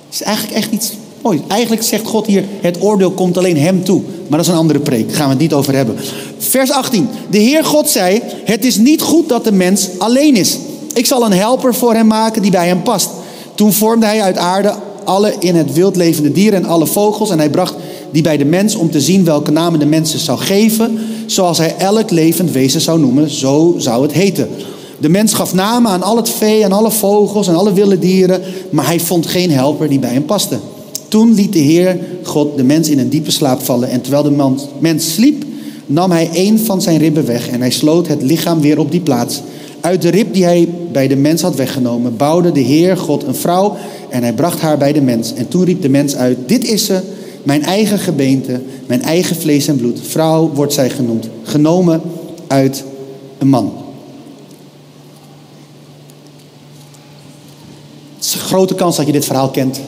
Het 0.06 0.14
is 0.20 0.22
eigenlijk 0.22 0.56
echt 0.56 0.72
iets 0.72 0.92
moois. 1.22 1.40
Eigenlijk 1.48 1.82
zegt 1.82 2.06
God 2.06 2.26
hier, 2.26 2.44
het 2.60 2.82
oordeel 2.82 3.10
komt 3.10 3.38
alleen 3.38 3.56
hem 3.56 3.84
toe. 3.84 4.02
Maar 4.28 4.38
dat 4.38 4.46
is 4.46 4.52
een 4.52 4.58
andere 4.58 4.78
preek, 4.78 5.08
daar 5.08 5.16
gaan 5.16 5.26
we 5.26 5.32
het 5.32 5.40
niet 5.42 5.52
over 5.52 5.74
hebben. 5.74 5.96
Vers 6.38 6.70
18. 6.70 7.08
De 7.30 7.38
Heer 7.38 7.64
God 7.64 7.88
zei, 7.88 8.22
het 8.44 8.64
is 8.64 8.76
niet 8.76 9.02
goed 9.02 9.28
dat 9.28 9.44
de 9.44 9.52
mens 9.52 9.88
alleen 9.98 10.36
is. 10.36 10.58
Ik 10.94 11.06
zal 11.06 11.24
een 11.24 11.32
helper 11.32 11.74
voor 11.74 11.94
hem 11.94 12.06
maken 12.06 12.42
die 12.42 12.50
bij 12.50 12.66
hem 12.66 12.82
past. 12.82 13.10
Toen 13.54 13.72
vormde 13.72 14.06
hij 14.06 14.22
uit 14.22 14.36
aarde 14.36 14.74
alle 15.04 15.34
in 15.38 15.56
het 15.56 15.72
wild 15.72 15.96
levende 15.96 16.32
dieren 16.32 16.62
en 16.62 16.68
alle 16.68 16.86
vogels. 16.86 17.30
En 17.30 17.38
hij 17.38 17.50
bracht 17.50 17.74
die 18.10 18.22
bij 18.22 18.36
de 18.36 18.44
mens 18.44 18.74
om 18.74 18.90
te 18.90 19.00
zien 19.00 19.24
welke 19.24 19.50
namen 19.50 19.78
de 19.78 19.86
mensen 19.86 20.18
zou 20.18 20.38
geven. 20.38 20.98
Zoals 21.26 21.58
hij 21.58 21.74
elk 21.78 22.10
levend 22.10 22.50
wezen 22.50 22.80
zou 22.80 23.00
noemen, 23.00 23.30
zo 23.30 23.74
zou 23.78 24.02
het 24.02 24.12
heten. 24.12 24.48
De 24.98 25.08
mens 25.08 25.34
gaf 25.34 25.54
namen 25.54 25.90
aan 25.90 26.02
al 26.02 26.16
het 26.16 26.30
vee 26.30 26.62
en 26.62 26.72
alle 26.72 26.90
vogels 26.90 27.48
en 27.48 27.54
alle 27.54 27.72
wilde 27.72 27.98
dieren. 27.98 28.40
Maar 28.70 28.86
hij 28.86 29.00
vond 29.00 29.26
geen 29.26 29.50
helper 29.50 29.88
die 29.88 29.98
bij 29.98 30.12
hem 30.12 30.24
paste. 30.24 30.58
Toen 31.10 31.34
liet 31.34 31.52
de 31.52 31.58
Heer 31.58 31.98
God 32.22 32.56
de 32.56 32.64
mens 32.64 32.88
in 32.88 32.98
een 32.98 33.08
diepe 33.08 33.30
slaap 33.30 33.60
vallen. 33.60 33.88
En 33.88 34.00
terwijl 34.00 34.22
de 34.22 34.54
mens 34.78 35.12
sliep, 35.14 35.44
nam 35.86 36.10
hij 36.10 36.30
een 36.32 36.58
van 36.58 36.82
zijn 36.82 36.98
ribben 36.98 37.26
weg. 37.26 37.48
En 37.48 37.60
hij 37.60 37.70
sloot 37.70 38.08
het 38.08 38.22
lichaam 38.22 38.60
weer 38.60 38.78
op 38.78 38.90
die 38.90 39.00
plaats. 39.00 39.40
Uit 39.80 40.02
de 40.02 40.08
rib 40.08 40.34
die 40.34 40.44
hij 40.44 40.68
bij 40.92 41.08
de 41.08 41.16
mens 41.16 41.42
had 41.42 41.54
weggenomen, 41.54 42.16
bouwde 42.16 42.52
de 42.52 42.60
Heer 42.60 42.96
God 42.96 43.24
een 43.24 43.34
vrouw. 43.34 43.76
En 44.08 44.22
hij 44.22 44.32
bracht 44.32 44.60
haar 44.60 44.78
bij 44.78 44.92
de 44.92 45.00
mens. 45.00 45.34
En 45.34 45.48
toen 45.48 45.64
riep 45.64 45.82
de 45.82 45.88
mens 45.88 46.16
uit: 46.16 46.38
Dit 46.46 46.64
is 46.64 46.84
ze, 46.84 47.00
mijn 47.42 47.62
eigen 47.62 47.98
gebeente, 47.98 48.60
mijn 48.86 49.02
eigen 49.02 49.36
vlees 49.36 49.68
en 49.68 49.76
bloed. 49.76 50.00
Vrouw 50.02 50.50
wordt 50.54 50.72
zij 50.72 50.90
genoemd, 50.90 51.28
genomen 51.42 52.00
uit 52.46 52.84
een 53.38 53.48
man. 53.48 53.72
Het 58.16 58.24
is 58.24 58.34
een 58.34 58.40
grote 58.40 58.74
kans 58.74 58.96
dat 58.96 59.06
je 59.06 59.12
dit 59.12 59.24
verhaal 59.24 59.50
kent. 59.50 59.80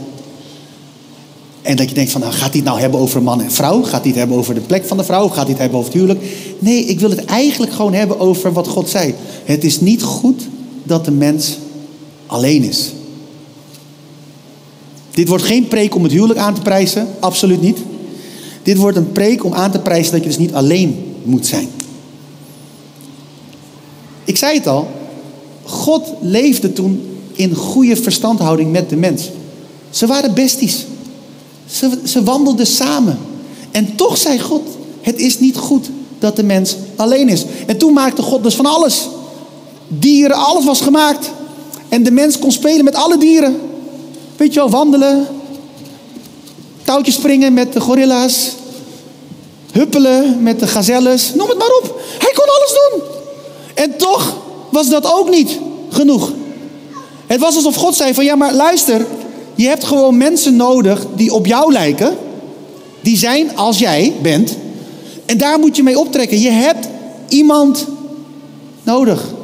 En 1.63 1.77
dat 1.77 1.89
je 1.89 1.95
denkt 1.95 2.11
van, 2.11 2.21
nou, 2.21 2.33
gaat 2.33 2.55
het 2.55 2.65
nou 2.65 2.81
hebben 2.81 3.01
over 3.01 3.23
man 3.23 3.43
en 3.43 3.51
vrouw? 3.51 3.83
Gaat 3.83 4.05
het 4.05 4.15
hebben 4.15 4.37
over 4.37 4.55
de 4.55 4.61
plek 4.61 4.85
van 4.85 4.97
de 4.97 5.05
vrouw? 5.05 5.29
Gaat 5.29 5.49
het 5.49 5.59
hebben 5.59 5.79
over 5.79 5.93
het 5.93 6.01
huwelijk? 6.01 6.25
Nee, 6.59 6.85
ik 6.85 7.01
wil 7.01 7.11
het 7.11 7.25
eigenlijk 7.25 7.73
gewoon 7.73 7.93
hebben 7.95 8.21
over 8.21 8.53
wat 8.53 8.69
God 8.69 8.89
zei. 8.89 9.15
Het 9.45 9.65
is 9.65 9.81
niet 9.81 10.03
goed 10.03 10.49
dat 10.83 11.05
de 11.05 11.11
mens 11.11 11.59
alleen 12.27 12.63
is. 12.63 12.93
Dit 15.11 15.29
wordt 15.29 15.45
geen 15.45 15.69
preek 15.69 15.95
om 15.95 16.03
het 16.03 16.13
huwelijk 16.13 16.39
aan 16.39 16.55
te 16.55 16.61
prijzen, 16.61 17.09
absoluut 17.21 17.61
niet. 17.61 17.79
Dit 18.63 18.77
wordt 18.77 18.97
een 18.97 19.13
preek 19.13 19.45
om 19.45 19.55
aan 19.55 19.71
te 19.71 19.79
prijzen 19.79 20.13
dat 20.13 20.23
je 20.23 20.29
dus 20.29 20.39
niet 20.39 20.55
alleen 20.55 21.15
moet 21.23 21.47
zijn. 21.47 21.69
Ik 24.25 24.37
zei 24.37 24.57
het 24.57 24.67
al, 24.67 24.91
God 25.63 26.13
leefde 26.21 26.73
toen 26.73 27.03
in 27.33 27.55
goede 27.55 27.97
verstandhouding 27.97 28.73
met 28.73 28.91
de 28.91 28.97
mens. 28.97 29.31
Ze 29.91 30.07
waren 30.07 30.35
besties. 30.35 30.87
Ze, 31.73 31.99
ze 32.05 32.23
wandelden 32.23 32.67
samen. 32.67 33.19
En 33.71 33.97
toch 33.97 34.17
zei 34.19 34.41
God, 34.41 34.63
Het 35.01 35.19
is 35.19 35.39
niet 35.39 35.57
goed 35.57 35.91
dat 36.19 36.37
de 36.37 36.43
mens 36.43 36.77
alleen 36.97 37.29
is. 37.29 37.45
En 37.67 37.79
toen 37.79 37.93
maakte 37.93 38.23
God 38.23 38.43
dus 38.43 38.55
van 38.55 38.67
alles. 38.67 39.09
Dieren, 39.89 40.37
alles 40.37 40.65
was 40.65 40.81
gemaakt. 40.81 41.31
En 41.89 42.03
de 42.03 42.11
mens 42.11 42.39
kon 42.39 42.53
spelen 42.53 42.85
met 42.85 42.95
alle 42.95 43.19
dieren. 43.19 43.61
Weet 44.37 44.53
je 44.53 44.61
wel, 44.61 44.71
wandelen. 44.71 45.27
Touwtjes 46.83 47.15
springen 47.15 47.55
met 47.55 47.73
de 47.73 47.81
gorilla's. 47.81 48.51
Huppelen 49.73 50.43
met 50.43 50.61
de 50.61 50.67
gazelles. 50.67 51.35
Noem 51.35 51.49
het 51.49 51.59
maar 51.59 51.77
op. 51.83 52.01
Hij 52.19 52.33
kon 52.33 52.45
alles 52.45 52.75
doen. 52.91 53.03
En 53.75 53.99
toch 53.99 54.37
was 54.71 54.89
dat 54.89 55.13
ook 55.13 55.31
niet 55.31 55.59
genoeg. 55.91 56.33
Het 57.27 57.41
was 57.41 57.55
alsof 57.55 57.75
God 57.75 57.95
zei 57.95 58.15
van 58.15 58.25
ja, 58.25 58.35
maar 58.35 58.55
luister. 58.55 59.07
Je 59.55 59.67
hebt 59.67 59.85
gewoon 59.85 60.17
mensen 60.17 60.57
nodig 60.57 61.07
die 61.17 61.33
op 61.33 61.47
jou 61.47 61.73
lijken. 61.73 62.17
Die 63.01 63.17
zijn 63.17 63.57
als 63.57 63.79
jij 63.79 64.13
bent. 64.23 64.57
En 65.27 65.39
daar 65.39 65.59
moet 65.59 65.77
je 65.77 65.83
mee 65.83 65.99
optrekken. 65.99 66.41
Je 66.41 66.51
hebt 66.51 66.89
iemand 67.29 67.87
nodig. 68.83 69.35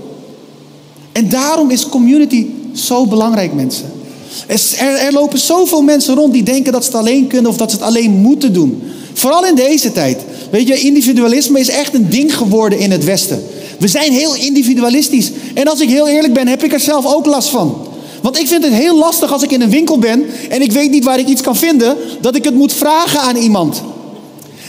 En 1.13 1.29
daarom 1.29 1.71
is 1.71 1.89
community 1.89 2.47
zo 2.73 3.07
belangrijk, 3.07 3.55
mensen. 3.55 3.93
Er, 4.47 4.95
er, 4.95 5.13
lopen 5.13 5.39
zoveel 5.39 5.83
mensen 5.83 6.15
rond 6.15 6.33
die 6.33 6.43
denken 6.43 6.73
dat 6.73 6.85
ze 6.85 6.91
het 6.91 6.99
alleen 7.01 7.27
kunnen 7.27 7.51
of 7.51 7.57
dat 7.57 7.71
ze 7.71 7.77
het 7.77 7.87
alleen 7.87 8.11
moeten 8.11 8.53
doen. 8.53 8.83
Vooral 9.13 9.47
in 9.47 9.55
deze 9.55 9.93
tijd. 9.93 10.21
Weet 10.51 10.69
je, 10.69 10.81
individualisme 10.81 11.61
is 11.61 11.69
echt 11.69 11.95
een 11.95 12.11
ding 12.11 12.37
geworden 12.37 12.79
in 12.79 12.91
het 12.91 13.05
Westen. 13.05 13.43
We 13.79 13.89
zijn 13.89 14.13
heel 14.13 14.35
individualistisch. 14.35 15.31
En 15.55 15.69
als 15.69 15.81
ik 15.81 15.89
heel 15.89 16.09
eerlijk 16.09 16.33
ben, 16.33 16.49
heb 16.49 16.65
ik 16.65 16.73
er 16.73 16.81
zelf 16.81 17.15
ook 17.15 17.27
last 17.27 17.49
van. 17.49 17.88
Want 18.23 18.39
ik 18.39 18.47
vind 18.49 18.65
het 18.65 18.73
heel 18.73 18.99
lastig 18.99 19.33
als 19.33 19.43
ik 19.43 19.51
in 19.51 19.61
een 19.61 19.71
winkel 19.71 19.99
ben 19.99 20.27
en 20.49 20.63
ik 20.63 20.73
weet 20.73 20.91
niet 20.91 21.05
waar 21.05 21.19
ik 21.19 21.27
iets 21.27 21.43
kan 21.43 21.57
vinden, 21.57 21.97
dat 22.21 22.37
ik 22.37 22.45
het 22.45 22.55
moet 22.55 22.73
vragen 22.73 23.21
aan 23.21 23.37
iemand. 23.37 23.83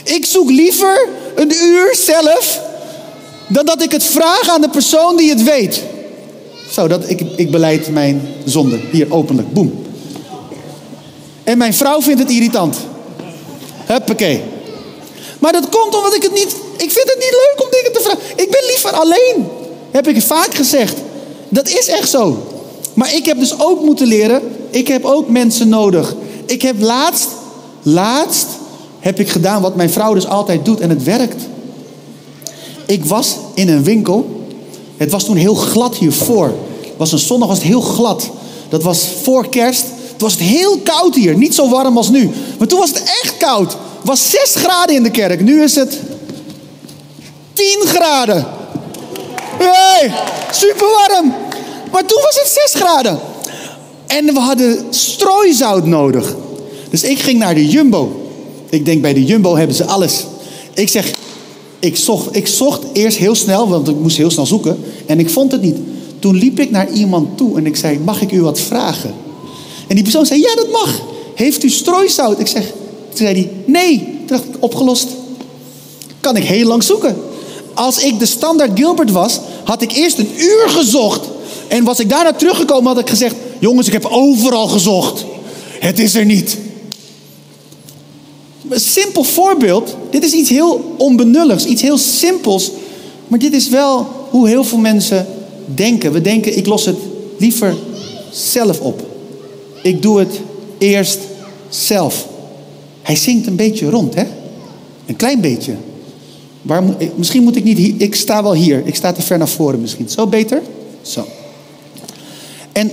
Ik 0.04 0.26
zoek 0.26 0.50
liever 0.50 1.08
een 1.34 1.52
uur 1.62 1.94
zelf 1.94 2.60
dan 3.48 3.66
dat 3.66 3.82
ik 3.82 3.92
het 3.92 4.04
vraag 4.04 4.48
aan 4.48 4.60
de 4.60 4.68
persoon 4.68 5.16
die 5.16 5.30
het 5.30 5.42
weet. 5.42 5.82
Zo, 6.70 6.88
dat, 6.88 7.10
ik, 7.10 7.20
ik 7.36 7.50
beleid 7.50 7.90
mijn 7.90 8.34
zonde. 8.44 8.80
Hier, 8.90 9.12
openlijk. 9.12 9.52
Boem. 9.52 9.86
En 11.44 11.58
mijn 11.58 11.74
vrouw 11.74 12.02
vindt 12.02 12.20
het 12.20 12.30
irritant. 12.30 12.76
Huppakee. 13.86 14.42
Maar 15.38 15.52
dat 15.52 15.68
komt 15.68 15.96
omdat 15.96 16.14
ik 16.14 16.22
het 16.22 16.32
niet... 16.32 16.54
Ik 16.76 16.90
vind 16.90 17.08
het 17.08 17.18
niet 17.18 17.30
leuk 17.30 17.64
om 17.64 17.70
dingen 17.70 17.92
te 17.92 18.00
vragen. 18.02 18.20
Ik 18.36 18.50
ben 18.50 18.64
liever 18.66 18.90
alleen. 18.90 19.48
Heb 19.90 20.08
ik 20.08 20.22
vaak 20.22 20.54
gezegd. 20.54 20.96
Dat 21.48 21.68
is 21.68 21.88
echt 21.88 22.10
zo. 22.10 22.49
Maar 22.94 23.14
ik 23.14 23.26
heb 23.26 23.38
dus 23.38 23.60
ook 23.60 23.80
moeten 23.82 24.06
leren. 24.06 24.42
Ik 24.70 24.88
heb 24.88 25.04
ook 25.04 25.28
mensen 25.28 25.68
nodig. 25.68 26.14
Ik 26.46 26.62
heb 26.62 26.80
laatst... 26.80 27.28
Laatst 27.82 28.46
heb 28.98 29.20
ik 29.20 29.30
gedaan 29.30 29.62
wat 29.62 29.76
mijn 29.76 29.90
vrouw 29.90 30.14
dus 30.14 30.26
altijd 30.26 30.64
doet. 30.64 30.80
En 30.80 30.90
het 30.90 31.02
werkt. 31.02 31.42
Ik 32.86 33.04
was 33.04 33.36
in 33.54 33.68
een 33.68 33.84
winkel 33.84 34.40
het 35.00 35.10
was 35.10 35.24
toen 35.24 35.36
heel 35.36 35.54
glad 35.54 35.96
hiervoor. 35.96 36.46
Het 36.80 36.96
was 36.96 37.12
een 37.12 37.18
zondag, 37.18 37.48
was 37.48 37.58
het 37.58 37.66
heel 37.66 37.80
glad. 37.80 38.30
Dat 38.68 38.82
was 38.82 39.06
voor 39.22 39.48
kerst. 39.48 39.84
Het 40.12 40.20
was 40.20 40.38
heel 40.38 40.78
koud 40.78 41.14
hier. 41.14 41.36
Niet 41.36 41.54
zo 41.54 41.68
warm 41.68 41.96
als 41.96 42.08
nu. 42.08 42.30
Maar 42.58 42.68
toen 42.68 42.78
was 42.78 42.88
het 42.88 43.02
echt 43.22 43.36
koud. 43.36 43.72
Het 43.72 44.04
was 44.04 44.30
6 44.30 44.54
graden 44.54 44.94
in 44.94 45.02
de 45.02 45.10
kerk. 45.10 45.40
Nu 45.40 45.62
is 45.62 45.74
het 45.74 45.98
10 47.52 47.78
graden. 47.84 48.46
Hey, 49.58 50.12
super 50.52 50.86
warm. 50.86 51.34
Maar 51.92 52.04
toen 52.06 52.20
was 52.22 52.40
het 52.42 52.70
6 52.70 52.82
graden. 52.82 53.18
En 54.06 54.24
we 54.24 54.40
hadden 54.40 54.86
strooizout 54.90 55.86
nodig. 55.86 56.36
Dus 56.90 57.02
ik 57.02 57.18
ging 57.18 57.38
naar 57.38 57.54
de 57.54 57.68
Jumbo. 57.68 58.30
Ik 58.68 58.84
denk 58.84 59.02
bij 59.02 59.14
de 59.14 59.24
Jumbo 59.24 59.56
hebben 59.56 59.76
ze 59.76 59.84
alles. 59.84 60.24
Ik 60.74 60.88
zeg, 60.88 61.12
ik 61.78 61.96
zocht, 61.96 62.36
ik 62.36 62.46
zocht 62.46 62.84
eerst 62.92 63.16
heel 63.16 63.34
snel, 63.34 63.68
want 63.68 63.88
ik 63.88 63.96
moest 63.96 64.16
heel 64.16 64.30
snel 64.30 64.46
zoeken. 64.46 64.84
En 65.06 65.18
ik 65.18 65.30
vond 65.30 65.52
het 65.52 65.62
niet. 65.62 65.76
Toen 66.18 66.36
liep 66.36 66.60
ik 66.60 66.70
naar 66.70 66.90
iemand 66.90 67.36
toe 67.36 67.56
en 67.56 67.66
ik 67.66 67.76
zei: 67.76 67.98
Mag 67.98 68.22
ik 68.22 68.32
u 68.32 68.42
wat 68.42 68.60
vragen? 68.60 69.14
En 69.86 69.94
die 69.94 70.04
persoon 70.04 70.26
zei: 70.26 70.40
Ja, 70.40 70.54
dat 70.54 70.70
mag. 70.70 71.00
Heeft 71.34 71.64
u 71.64 71.70
strooisout? 71.70 72.40
Ik 72.40 72.46
zeg: 72.46 72.64
Toen 73.08 73.16
zei 73.16 73.34
hij: 73.34 73.50
Nee. 73.66 74.18
Dacht 74.26 74.44
ik: 74.44 74.54
Opgelost. 74.58 75.08
Kan 76.20 76.36
ik 76.36 76.44
heel 76.44 76.66
lang 76.66 76.82
zoeken. 76.82 77.16
Als 77.74 77.98
ik 77.98 78.18
de 78.18 78.26
standaard 78.26 78.70
Gilbert 78.74 79.10
was, 79.10 79.40
had 79.64 79.82
ik 79.82 79.92
eerst 79.92 80.18
een 80.18 80.30
uur 80.36 80.68
gezocht. 80.68 81.28
En 81.70 81.84
was 81.84 82.00
ik 82.00 82.08
daarna 82.08 82.32
teruggekomen, 82.32 82.92
had 82.92 83.00
ik 83.00 83.08
gezegd: 83.08 83.34
Jongens, 83.58 83.86
ik 83.86 83.92
heb 83.92 84.04
overal 84.04 84.68
gezocht. 84.68 85.24
Het 85.80 85.98
is 85.98 86.14
er 86.14 86.24
niet. 86.24 86.58
Een 88.68 88.80
simpel 88.80 89.24
voorbeeld. 89.24 89.96
Dit 90.10 90.24
is 90.24 90.32
iets 90.32 90.50
heel 90.50 90.94
onbenulligs, 90.96 91.64
iets 91.64 91.82
heel 91.82 91.98
simpels. 91.98 92.70
Maar 93.28 93.38
dit 93.38 93.52
is 93.52 93.68
wel 93.68 94.06
hoe 94.30 94.48
heel 94.48 94.64
veel 94.64 94.78
mensen 94.78 95.26
denken. 95.74 96.12
We 96.12 96.20
denken, 96.20 96.56
ik 96.56 96.66
los 96.66 96.84
het 96.84 96.98
liever 97.38 97.76
zelf 98.30 98.80
op. 98.80 99.06
Ik 99.82 100.02
doe 100.02 100.18
het 100.18 100.40
eerst 100.78 101.18
zelf. 101.68 102.26
Hij 103.02 103.16
zingt 103.16 103.46
een 103.46 103.56
beetje 103.56 103.90
rond, 103.90 104.14
hè? 104.14 104.24
Een 105.06 105.16
klein 105.16 105.40
beetje. 105.40 105.74
Waar, 106.62 106.82
misschien 107.14 107.42
moet 107.42 107.56
ik 107.56 107.64
niet 107.64 107.78
hier. 107.78 107.94
Ik 107.96 108.14
sta 108.14 108.42
wel 108.42 108.54
hier. 108.54 108.82
Ik 108.84 108.94
sta 108.94 109.12
te 109.12 109.22
ver 109.22 109.38
naar 109.38 109.48
voren 109.48 109.80
misschien. 109.80 110.08
Zo 110.08 110.26
beter? 110.26 110.62
Zo. 111.02 111.26
En 112.72 112.90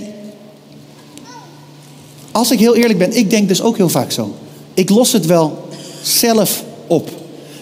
als 2.32 2.50
ik 2.50 2.58
heel 2.58 2.76
eerlijk 2.76 2.98
ben, 2.98 3.16
ik 3.16 3.30
denk 3.30 3.48
dus 3.48 3.62
ook 3.62 3.76
heel 3.76 3.88
vaak 3.88 4.10
zo. 4.10 4.34
Ik 4.74 4.90
los 4.90 5.12
het 5.12 5.26
wel 5.26 5.68
zelf 6.02 6.64
op. 6.86 7.10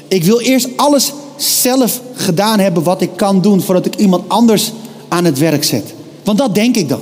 Ik 0.09 0.25
wil 0.25 0.41
eerst 0.41 0.69
alles 0.77 1.13
zelf 1.37 2.01
gedaan 2.15 2.59
hebben 2.59 2.83
wat 2.83 3.03
ik 3.03 3.11
kan 3.17 3.41
doen 3.41 3.61
voordat 3.61 3.87
ik 3.87 3.97
iemand 3.97 4.25
anders 4.29 4.73
aan 5.09 5.25
het 5.25 5.39
werk 5.39 5.65
zet. 5.65 5.95
Want 6.25 6.39
dat 6.39 6.55
denk 6.55 6.77
ik 6.77 6.89
dan. 6.89 7.01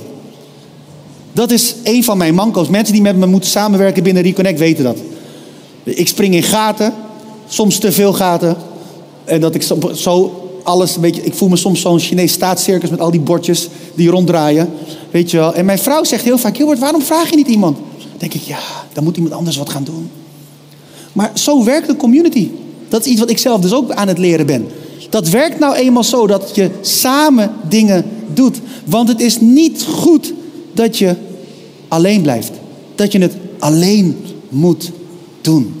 Dat 1.33 1.51
is 1.51 1.75
een 1.83 2.03
van 2.03 2.17
mijn 2.17 2.35
manco's. 2.35 2.67
Mensen 2.67 2.93
die 2.93 3.01
met 3.01 3.17
me 3.17 3.25
moeten 3.25 3.49
samenwerken 3.49 4.03
binnen 4.03 4.23
Reconnect 4.23 4.59
weten 4.59 4.83
dat. 4.83 4.97
Ik 5.83 6.07
spring 6.07 6.33
in 6.33 6.43
gaten, 6.43 6.93
soms 7.47 7.77
te 7.77 7.91
veel 7.91 8.13
gaten. 8.13 8.57
En 9.25 9.41
dat 9.41 9.55
ik 9.55 9.61
zo 9.95 10.41
alles 10.63 10.95
een 10.95 11.01
beetje. 11.01 11.23
Ik 11.23 11.33
voel 11.33 11.49
me 11.49 11.55
soms 11.55 11.81
zo'n 11.81 11.99
Chinees 11.99 12.31
staatscircus 12.31 12.89
met 12.89 12.99
al 12.99 13.11
die 13.11 13.19
bordjes 13.19 13.67
die 13.95 14.09
ronddraaien. 14.09 14.69
Weet 15.15 15.31
je 15.31 15.37
wel. 15.37 15.53
En 15.53 15.65
mijn 15.65 15.79
vrouw 15.79 16.03
zegt 16.03 16.23
heel 16.23 16.37
vaak: 16.37 16.57
Hilbert, 16.57 16.79
waarom 16.79 17.01
vraag 17.01 17.29
je 17.29 17.35
niet 17.35 17.47
iemand? 17.47 17.77
Dan 17.97 18.17
denk 18.17 18.33
ik, 18.33 18.41
ja, 18.41 18.59
dan 18.93 19.03
moet 19.03 19.15
iemand 19.15 19.33
anders 19.33 19.57
wat 19.57 19.69
gaan 19.69 19.83
doen. 19.83 20.09
Maar 21.13 21.31
zo 21.33 21.63
werkt 21.63 21.87
de 21.87 21.95
community. 21.95 22.49
Dat 22.89 23.05
is 23.05 23.11
iets 23.11 23.19
wat 23.19 23.29
ik 23.29 23.37
zelf 23.37 23.61
dus 23.61 23.73
ook 23.73 23.91
aan 23.91 24.07
het 24.07 24.17
leren 24.17 24.45
ben. 24.45 24.67
Dat 25.09 25.29
werkt 25.29 25.59
nou 25.59 25.75
eenmaal 25.75 26.03
zo 26.03 26.27
dat 26.27 26.51
je 26.55 26.69
samen 26.81 27.51
dingen 27.69 28.05
doet. 28.33 28.59
Want 28.85 29.07
het 29.07 29.21
is 29.21 29.39
niet 29.39 29.83
goed 29.83 30.33
dat 30.73 30.97
je 30.97 31.15
alleen 31.87 32.21
blijft. 32.21 32.51
Dat 32.95 33.11
je 33.11 33.19
het 33.19 33.33
alleen 33.59 34.17
moet 34.49 34.91
doen. 35.41 35.75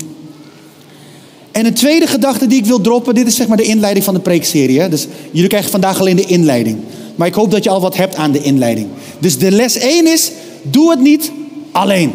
En 1.51 1.65
een 1.65 1.73
tweede 1.73 2.07
gedachte 2.07 2.47
die 2.47 2.59
ik 2.59 2.65
wil 2.65 2.81
droppen, 2.81 3.15
dit 3.15 3.27
is 3.27 3.35
zeg 3.35 3.47
maar 3.47 3.57
de 3.57 3.63
inleiding 3.63 4.05
van 4.05 4.13
de 4.13 4.19
preekserie. 4.19 4.89
Dus 4.89 5.07
jullie 5.31 5.49
krijgen 5.49 5.71
vandaag 5.71 5.99
alleen 5.99 6.15
de 6.15 6.25
inleiding. 6.25 6.77
Maar 7.15 7.27
ik 7.27 7.33
hoop 7.33 7.51
dat 7.51 7.63
je 7.63 7.69
al 7.69 7.81
wat 7.81 7.95
hebt 7.95 8.15
aan 8.15 8.31
de 8.31 8.41
inleiding. 8.41 8.87
Dus 9.19 9.37
de 9.37 9.51
les 9.51 9.77
1 9.77 10.13
is, 10.13 10.31
doe 10.61 10.89
het 10.89 10.99
niet 10.99 11.31
alleen. 11.71 12.13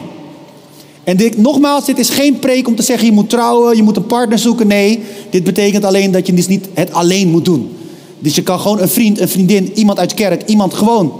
En 1.04 1.18
nogmaals, 1.36 1.84
dit 1.84 1.98
is 1.98 2.08
geen 2.08 2.38
preek 2.38 2.66
om 2.68 2.74
te 2.76 2.82
zeggen 2.82 3.06
je 3.06 3.12
moet 3.12 3.30
trouwen, 3.30 3.76
je 3.76 3.82
moet 3.82 3.96
een 3.96 4.06
partner 4.06 4.38
zoeken. 4.38 4.66
Nee, 4.66 5.02
dit 5.30 5.44
betekent 5.44 5.84
alleen 5.84 6.10
dat 6.10 6.26
je 6.26 6.34
dus 6.34 6.48
niet 6.48 6.68
het 6.74 6.92
alleen 6.92 7.28
moet 7.28 7.44
doen. 7.44 7.76
Dus 8.18 8.34
je 8.34 8.42
kan 8.42 8.60
gewoon 8.60 8.80
een 8.80 8.88
vriend, 8.88 9.20
een 9.20 9.28
vriendin, 9.28 9.72
iemand 9.74 9.98
uit 9.98 10.14
kerk, 10.14 10.42
iemand 10.46 10.74
gewoon, 10.74 11.12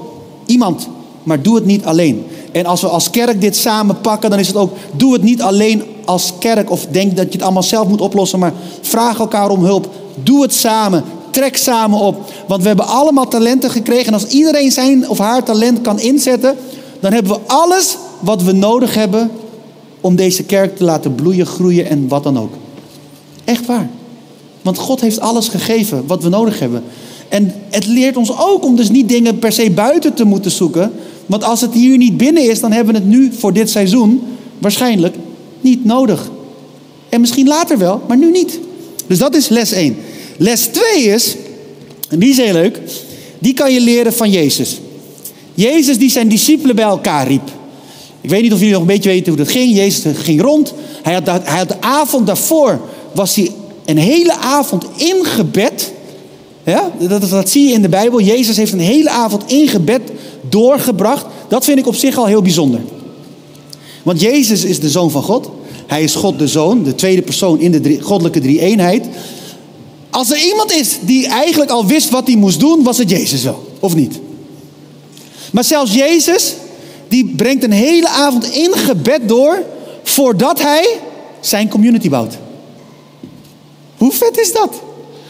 iemand. 0.47 0.89
Maar 1.23 1.43
doe 1.43 1.55
het 1.55 1.65
niet 1.65 1.85
alleen. 1.85 2.25
En 2.53 2.67
als 2.67 2.81
we 2.81 2.89
als 2.89 3.11
kerk 3.11 3.41
dit 3.41 3.57
samen 3.57 4.01
pakken, 4.01 4.31
dan 4.31 4.39
is 4.39 4.47
het 4.47 4.57
ook, 4.57 4.77
doe 4.93 5.13
het 5.13 5.23
niet 5.23 5.43
alleen 5.43 5.83
als 6.05 6.33
kerk 6.39 6.71
of 6.71 6.87
denk 6.91 7.17
dat 7.17 7.27
je 7.27 7.33
het 7.33 7.43
allemaal 7.43 7.63
zelf 7.63 7.89
moet 7.89 8.01
oplossen, 8.01 8.39
maar 8.39 8.53
vraag 8.81 9.19
elkaar 9.19 9.51
om 9.51 9.65
hulp. 9.65 9.89
Doe 10.23 10.43
het 10.43 10.55
samen. 10.55 11.05
Trek 11.31 11.57
samen 11.57 11.99
op. 11.99 12.33
Want 12.47 12.63
we 12.63 12.69
hebben 12.69 12.87
allemaal 12.87 13.29
talenten 13.29 13.71
gekregen. 13.71 14.07
En 14.07 14.13
als 14.13 14.27
iedereen 14.27 14.73
zijn 14.73 15.09
of 15.09 15.19
haar 15.19 15.45
talent 15.45 15.81
kan 15.81 16.01
inzetten, 16.01 16.57
dan 17.01 17.13
hebben 17.13 17.33
we 17.33 17.41
alles 17.47 17.97
wat 18.21 18.43
we 18.43 18.53
nodig 18.53 18.95
hebben 18.95 19.31
om 20.01 20.17
deze 20.17 20.43
kerk 20.43 20.77
te 20.77 20.85
laten 20.85 21.15
bloeien, 21.15 21.47
groeien 21.47 21.87
en 21.87 22.09
wat 22.09 22.23
dan 22.23 22.39
ook. 22.39 22.53
Echt 23.45 23.67
waar. 23.67 23.91
Want 24.63 24.79
God 24.79 25.01
heeft 25.01 25.21
alles 25.21 25.49
gegeven 25.49 26.07
wat 26.07 26.23
we 26.23 26.29
nodig 26.29 26.59
hebben. 26.59 26.83
En 27.29 27.55
het 27.71 27.87
leert 27.87 28.17
ons 28.17 28.39
ook 28.39 28.65
om 28.65 28.77
dus 28.77 28.91
niet 28.91 29.09
dingen 29.09 29.39
per 29.39 29.53
se 29.53 29.71
buiten 29.71 30.15
te 30.15 30.25
moeten 30.25 30.51
zoeken. 30.51 30.93
Want 31.27 31.45
als 31.45 31.61
het 31.61 31.73
hier 31.73 31.97
niet 31.97 32.17
binnen 32.17 32.51
is, 32.51 32.61
dan 32.61 32.73
hebben 32.73 32.95
we 32.95 33.01
het 33.01 33.09
nu 33.09 33.33
voor 33.33 33.53
dit 33.53 33.71
seizoen 33.71 34.23
waarschijnlijk 34.59 35.15
niet 35.61 35.85
nodig. 35.85 36.31
En 37.09 37.21
misschien 37.21 37.47
later 37.47 37.79
wel, 37.79 38.01
maar 38.09 38.17
nu 38.17 38.31
niet. 38.31 38.59
Dus 39.07 39.19
dat 39.19 39.35
is 39.35 39.49
les 39.49 39.73
1. 39.73 39.97
Les 40.41 40.67
2 40.67 41.03
is, 41.03 41.37
en 42.09 42.19
die 42.19 42.31
is 42.31 42.37
heel 42.37 42.53
leuk, 42.53 42.81
die 43.39 43.55
kan 43.55 43.73
je 43.73 43.81
leren 43.81 44.13
van 44.13 44.31
Jezus. 44.31 44.81
Jezus 45.55 45.99
die 45.99 46.11
zijn 46.11 46.29
discipelen 46.29 46.77
bij 46.77 46.85
elkaar 46.85 47.27
riep. 47.27 47.51
Ik 48.21 48.31
weet 48.31 48.43
niet 48.43 48.53
of 48.53 48.59
jullie 48.59 48.73
nog 48.73 48.83
een 48.83 48.87
beetje 48.87 49.09
weten 49.09 49.29
hoe 49.29 49.45
dat 49.45 49.51
ging. 49.51 49.77
Jezus 49.77 50.17
ging 50.17 50.41
rond. 50.41 50.75
Hij 51.03 51.15
had, 51.15 51.41
hij 51.45 51.67
de 51.67 51.81
avond 51.81 52.27
daarvoor 52.27 52.81
was 53.13 53.35
hij 53.35 53.51
een 53.85 53.99
hele 53.99 54.35
avond 54.35 54.85
in 54.97 55.25
gebed. 55.25 55.93
Ja, 56.65 56.93
dat, 57.09 57.31
dat 57.31 57.51
zie 57.51 57.69
je 57.69 57.75
in 57.75 57.83
de 57.83 57.89
Bijbel. 57.89 58.21
Jezus 58.21 58.57
heeft 58.57 58.73
een 58.73 58.81
hele 58.81 59.11
avond 59.11 59.43
in 59.47 59.69
gebed 59.69 60.03
doorgebracht. 60.49 61.27
Dat 61.49 61.65
vind 61.65 61.79
ik 61.79 61.87
op 61.87 61.95
zich 61.95 62.17
al 62.17 62.27
heel 62.27 62.43
bijzonder. 62.43 62.81
Want 64.03 64.21
Jezus 64.21 64.65
is 64.65 64.81
de 64.81 64.91
zoon 64.91 65.11
van 65.11 65.23
God. 65.23 65.51
Hij 65.87 66.03
is 66.03 66.15
God 66.15 66.39
de 66.39 66.49
zoon, 66.49 66.83
de 66.83 66.95
tweede 66.95 67.23
persoon 67.23 67.61
in 67.61 67.71
de 67.71 68.01
goddelijke 68.01 68.41
drie-eenheid. 68.41 69.07
Als 70.11 70.31
er 70.31 70.39
iemand 70.39 70.73
is 70.73 70.99
die 71.01 71.27
eigenlijk 71.27 71.71
al 71.71 71.87
wist 71.87 72.11
wat 72.11 72.27
hij 72.27 72.37
moest 72.37 72.61
doen, 72.61 72.83
was 72.83 72.99
het 72.99 73.11
Jezus 73.11 73.43
wel, 73.43 73.73
of 73.81 73.95
niet? 73.95 74.19
Maar 75.53 75.65
zelfs 75.65 75.95
Jezus, 75.95 76.55
die 77.09 77.33
brengt 77.37 77.65
een 77.65 77.73
hele 77.73 78.09
avond 78.09 78.45
in 78.45 78.73
gebed 78.73 79.29
door 79.29 79.63
voordat 80.03 80.63
hij 80.63 80.99
zijn 81.41 81.69
community 81.69 82.09
bouwt. 82.09 82.35
Hoe 83.97 84.13
vet 84.13 84.39
is 84.39 84.53
dat? 84.53 84.75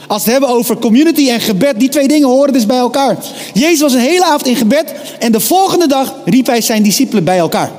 Als 0.07 0.25
we 0.25 0.31
het 0.31 0.41
hebben 0.41 0.59
over 0.59 0.79
community 0.79 1.29
en 1.29 1.41
gebed, 1.41 1.81
die 1.81 1.89
twee 1.89 2.09
dingen 2.09 2.29
horen 2.29 2.53
dus 2.53 2.67
bij 2.67 2.79
elkaar. 2.79 3.19
Jezus 3.55 3.81
was 3.81 3.93
een 3.93 4.01
hele 4.01 4.25
avond 4.25 4.47
in 4.47 4.57
gebed 4.57 4.95
en 5.19 5.33
de 5.33 5.41
volgende 5.41 5.87
dag 5.87 6.15
riep 6.25 6.47
hij 6.47 6.61
zijn 6.61 6.83
discipelen 6.83 7.25
bij 7.25 7.39
elkaar. 7.39 7.73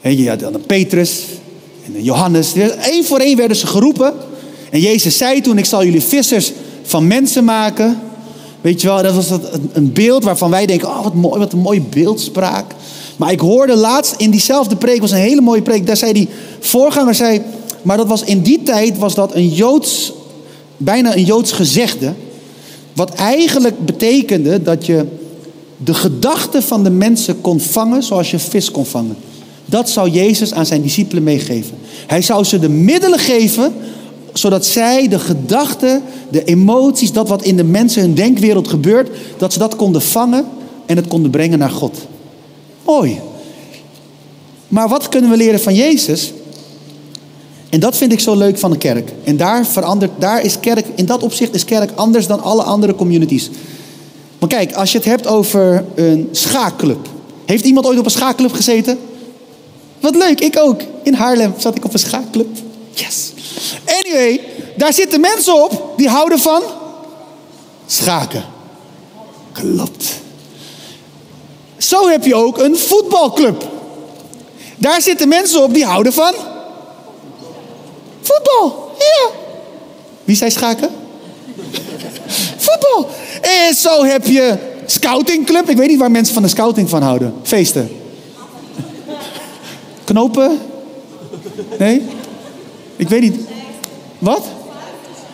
En 0.00 0.16
je 0.16 0.28
had 0.28 0.40
dan 0.40 0.62
Petrus 0.66 1.24
en 1.86 2.02
Johannes. 2.02 2.52
Eén 2.80 3.04
voor 3.04 3.18
één 3.18 3.36
werden 3.36 3.56
ze 3.56 3.66
geroepen. 3.66 4.14
En 4.72 4.80
Jezus 4.80 5.16
zei 5.16 5.40
toen, 5.40 5.58
ik 5.58 5.64
zal 5.64 5.84
jullie 5.84 6.02
vissers 6.02 6.52
van 6.82 7.06
mensen 7.06 7.44
maken. 7.44 8.00
Weet 8.60 8.80
je 8.80 8.86
wel, 8.86 9.02
dat 9.02 9.14
was 9.14 9.30
een 9.72 9.92
beeld 9.92 10.24
waarvan 10.24 10.50
wij 10.50 10.66
denken, 10.66 10.88
oh 10.88 11.02
wat 11.02 11.14
mooi, 11.14 11.38
wat 11.38 11.52
een 11.52 11.58
mooie 11.58 11.80
beeldspraak. 11.80 12.74
Maar 13.16 13.32
ik 13.32 13.40
hoorde 13.40 13.76
laatst 13.76 14.14
in 14.16 14.30
diezelfde 14.30 14.76
preek, 14.76 15.00
was 15.00 15.10
een 15.10 15.16
hele 15.16 15.40
mooie 15.40 15.62
preek, 15.62 15.86
daar 15.86 15.96
zei 15.96 16.12
die 16.12 16.28
voorganger, 16.60 17.14
zei, 17.14 17.42
maar 17.82 17.96
dat 17.96 18.06
was 18.06 18.22
in 18.22 18.40
die 18.40 18.62
tijd 18.62 18.98
was 18.98 19.14
dat 19.14 19.34
een 19.34 19.48
Joods, 19.48 20.12
bijna 20.76 21.16
een 21.16 21.24
Joods 21.24 21.52
gezegde. 21.52 22.12
Wat 22.92 23.14
eigenlijk 23.14 23.84
betekende 23.84 24.62
dat 24.62 24.86
je 24.86 25.06
de 25.76 25.94
gedachten 25.94 26.62
van 26.62 26.84
de 26.84 26.90
mensen 26.90 27.40
kon 27.40 27.60
vangen 27.60 28.02
zoals 28.02 28.30
je 28.30 28.38
vis 28.38 28.70
kon 28.70 28.86
vangen. 28.86 29.16
Dat 29.64 29.90
zou 29.90 30.10
Jezus 30.10 30.52
aan 30.52 30.66
zijn 30.66 30.82
discipelen 30.82 31.22
meegeven. 31.22 31.74
Hij 32.06 32.22
zou 32.22 32.44
ze 32.44 32.58
de 32.58 32.68
middelen 32.68 33.18
geven 33.18 33.72
zodat 34.32 34.66
zij 34.66 35.08
de 35.08 35.18
gedachten, 35.18 36.02
de 36.30 36.44
emoties, 36.44 37.12
dat 37.12 37.28
wat 37.28 37.42
in 37.42 37.56
de 37.56 37.64
mensen 37.64 38.02
hun 38.02 38.14
denkwereld 38.14 38.68
gebeurt, 38.68 39.10
dat 39.38 39.52
ze 39.52 39.58
dat 39.58 39.76
konden 39.76 40.02
vangen 40.02 40.44
en 40.86 40.96
het 40.96 41.06
konden 41.06 41.30
brengen 41.30 41.58
naar 41.58 41.70
God. 41.70 41.98
Mooi. 42.84 43.20
Maar 44.68 44.88
wat 44.88 45.08
kunnen 45.08 45.30
we 45.30 45.36
leren 45.36 45.60
van 45.60 45.74
Jezus? 45.74 46.32
En 47.68 47.80
dat 47.80 47.96
vind 47.96 48.12
ik 48.12 48.20
zo 48.20 48.36
leuk 48.36 48.58
van 48.58 48.70
de 48.70 48.76
kerk. 48.76 49.12
En 49.24 49.36
daar 49.36 49.66
verandert, 49.66 50.10
daar 50.18 50.42
is 50.42 50.60
kerk, 50.60 50.86
in 50.94 51.06
dat 51.06 51.22
opzicht 51.22 51.54
is 51.54 51.64
kerk 51.64 51.90
anders 51.94 52.26
dan 52.26 52.42
alle 52.42 52.62
andere 52.62 52.94
communities. 52.94 53.50
Maar 54.38 54.48
kijk, 54.48 54.72
als 54.72 54.92
je 54.92 54.98
het 54.98 55.06
hebt 55.06 55.26
over 55.26 55.84
een 55.94 56.28
schaakclub. 56.32 57.08
Heeft 57.44 57.64
iemand 57.64 57.86
ooit 57.86 57.98
op 57.98 58.04
een 58.04 58.10
schaakclub 58.10 58.52
gezeten? 58.52 58.98
Wat 60.00 60.16
leuk, 60.16 60.40
ik 60.40 60.58
ook. 60.58 60.80
In 61.02 61.14
Haarlem 61.14 61.52
zat 61.56 61.76
ik 61.76 61.84
op 61.84 61.92
een 61.92 61.98
schaakclub. 61.98 62.48
Yes. 62.94 63.32
Anyway, 63.86 64.40
daar 64.76 64.92
zitten 64.92 65.20
mensen 65.20 65.62
op 65.64 65.94
die 65.96 66.08
houden 66.08 66.38
van 66.38 66.62
schaken. 67.86 68.44
Klopt. 69.52 70.20
Zo 71.76 72.08
heb 72.08 72.24
je 72.24 72.34
ook 72.34 72.58
een 72.58 72.76
voetbalclub. 72.76 73.68
Daar 74.76 75.02
zitten 75.02 75.28
mensen 75.28 75.62
op 75.62 75.74
die 75.74 75.84
houden 75.84 76.12
van 76.12 76.34
voetbal. 78.20 78.94
Ja. 78.98 79.30
Wie 80.24 80.36
zei 80.36 80.50
schaken? 80.50 80.90
voetbal. 82.66 83.08
En 83.40 83.74
zo 83.74 84.04
heb 84.04 84.26
je 84.26 84.58
scoutingclub. 84.86 85.68
Ik 85.68 85.76
weet 85.76 85.88
niet 85.88 85.98
waar 85.98 86.10
mensen 86.10 86.34
van 86.34 86.42
de 86.42 86.48
scouting 86.48 86.88
van 86.88 87.02
houden. 87.02 87.34
Feesten. 87.42 87.90
Knopen? 90.04 90.60
Nee? 91.78 92.02
Ik 93.02 93.08
weet 93.08 93.20
niet. 93.20 93.36
Wat? 94.18 94.44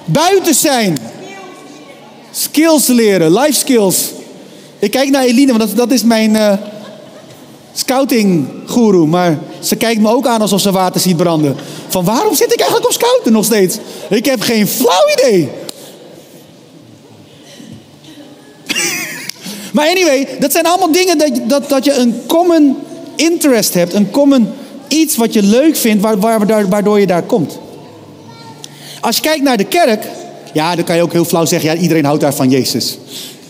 Buiten 0.04 0.54
zijn. 0.54 0.98
Skills 2.30 2.86
leren, 2.86 3.32
life 3.32 3.52
skills. 3.52 4.10
Ik 4.78 4.90
kijk 4.90 5.10
naar 5.10 5.24
Eline, 5.24 5.58
want 5.58 5.76
dat, 5.76 5.90
is 5.90 6.02
mijn 6.02 6.34
uh, 6.34 6.52
scouting 7.72 8.48
guru. 8.66 9.06
Maar 9.06 9.38
ze 9.60 9.76
kijkt 9.76 10.00
me 10.00 10.08
ook 10.14 10.26
aan 10.26 10.40
alsof 10.40 10.60
ze 10.60 10.70
water 10.70 11.00
ziet 11.00 11.16
branden. 11.16 11.56
Van 11.88 12.04
waarom 12.04 12.34
zit 12.34 12.52
ik 12.52 12.58
eigenlijk 12.58 12.88
op 12.88 12.94
scouten 12.94 13.32
nog 13.32 13.44
steeds? 13.44 13.76
Ik 14.10 14.24
heb 14.24 14.40
geen 14.40 14.68
flauw 14.68 15.08
idee. 15.18 15.48
maar 19.74 19.88
anyway, 19.88 20.28
dat 20.40 20.52
zijn 20.52 20.66
allemaal 20.66 20.92
dingen 20.92 21.18
dat, 21.18 21.30
dat, 21.44 21.68
dat 21.68 21.84
je 21.84 21.92
een 21.92 22.22
common 22.26 22.76
interest 23.16 23.74
hebt. 23.74 23.92
Een 23.94 24.10
common 24.10 24.52
iets 24.88 25.16
wat 25.16 25.32
je 25.32 25.42
leuk 25.42 25.76
vindt, 25.76 26.02
waardoor 26.68 27.00
je 27.00 27.06
daar 27.06 27.22
komt. 27.22 27.58
Als 29.00 29.16
je 29.16 29.22
kijkt 29.22 29.42
naar 29.42 29.56
de 29.56 29.64
kerk, 29.64 30.06
ja, 30.52 30.74
dan 30.74 30.84
kan 30.84 30.96
je 30.96 31.02
ook 31.02 31.12
heel 31.12 31.24
flauw 31.24 31.44
zeggen, 31.44 31.70
ja, 31.70 31.80
iedereen 31.80 32.04
houdt 32.04 32.20
daar 32.20 32.34
van 32.34 32.50
Jezus. 32.50 32.98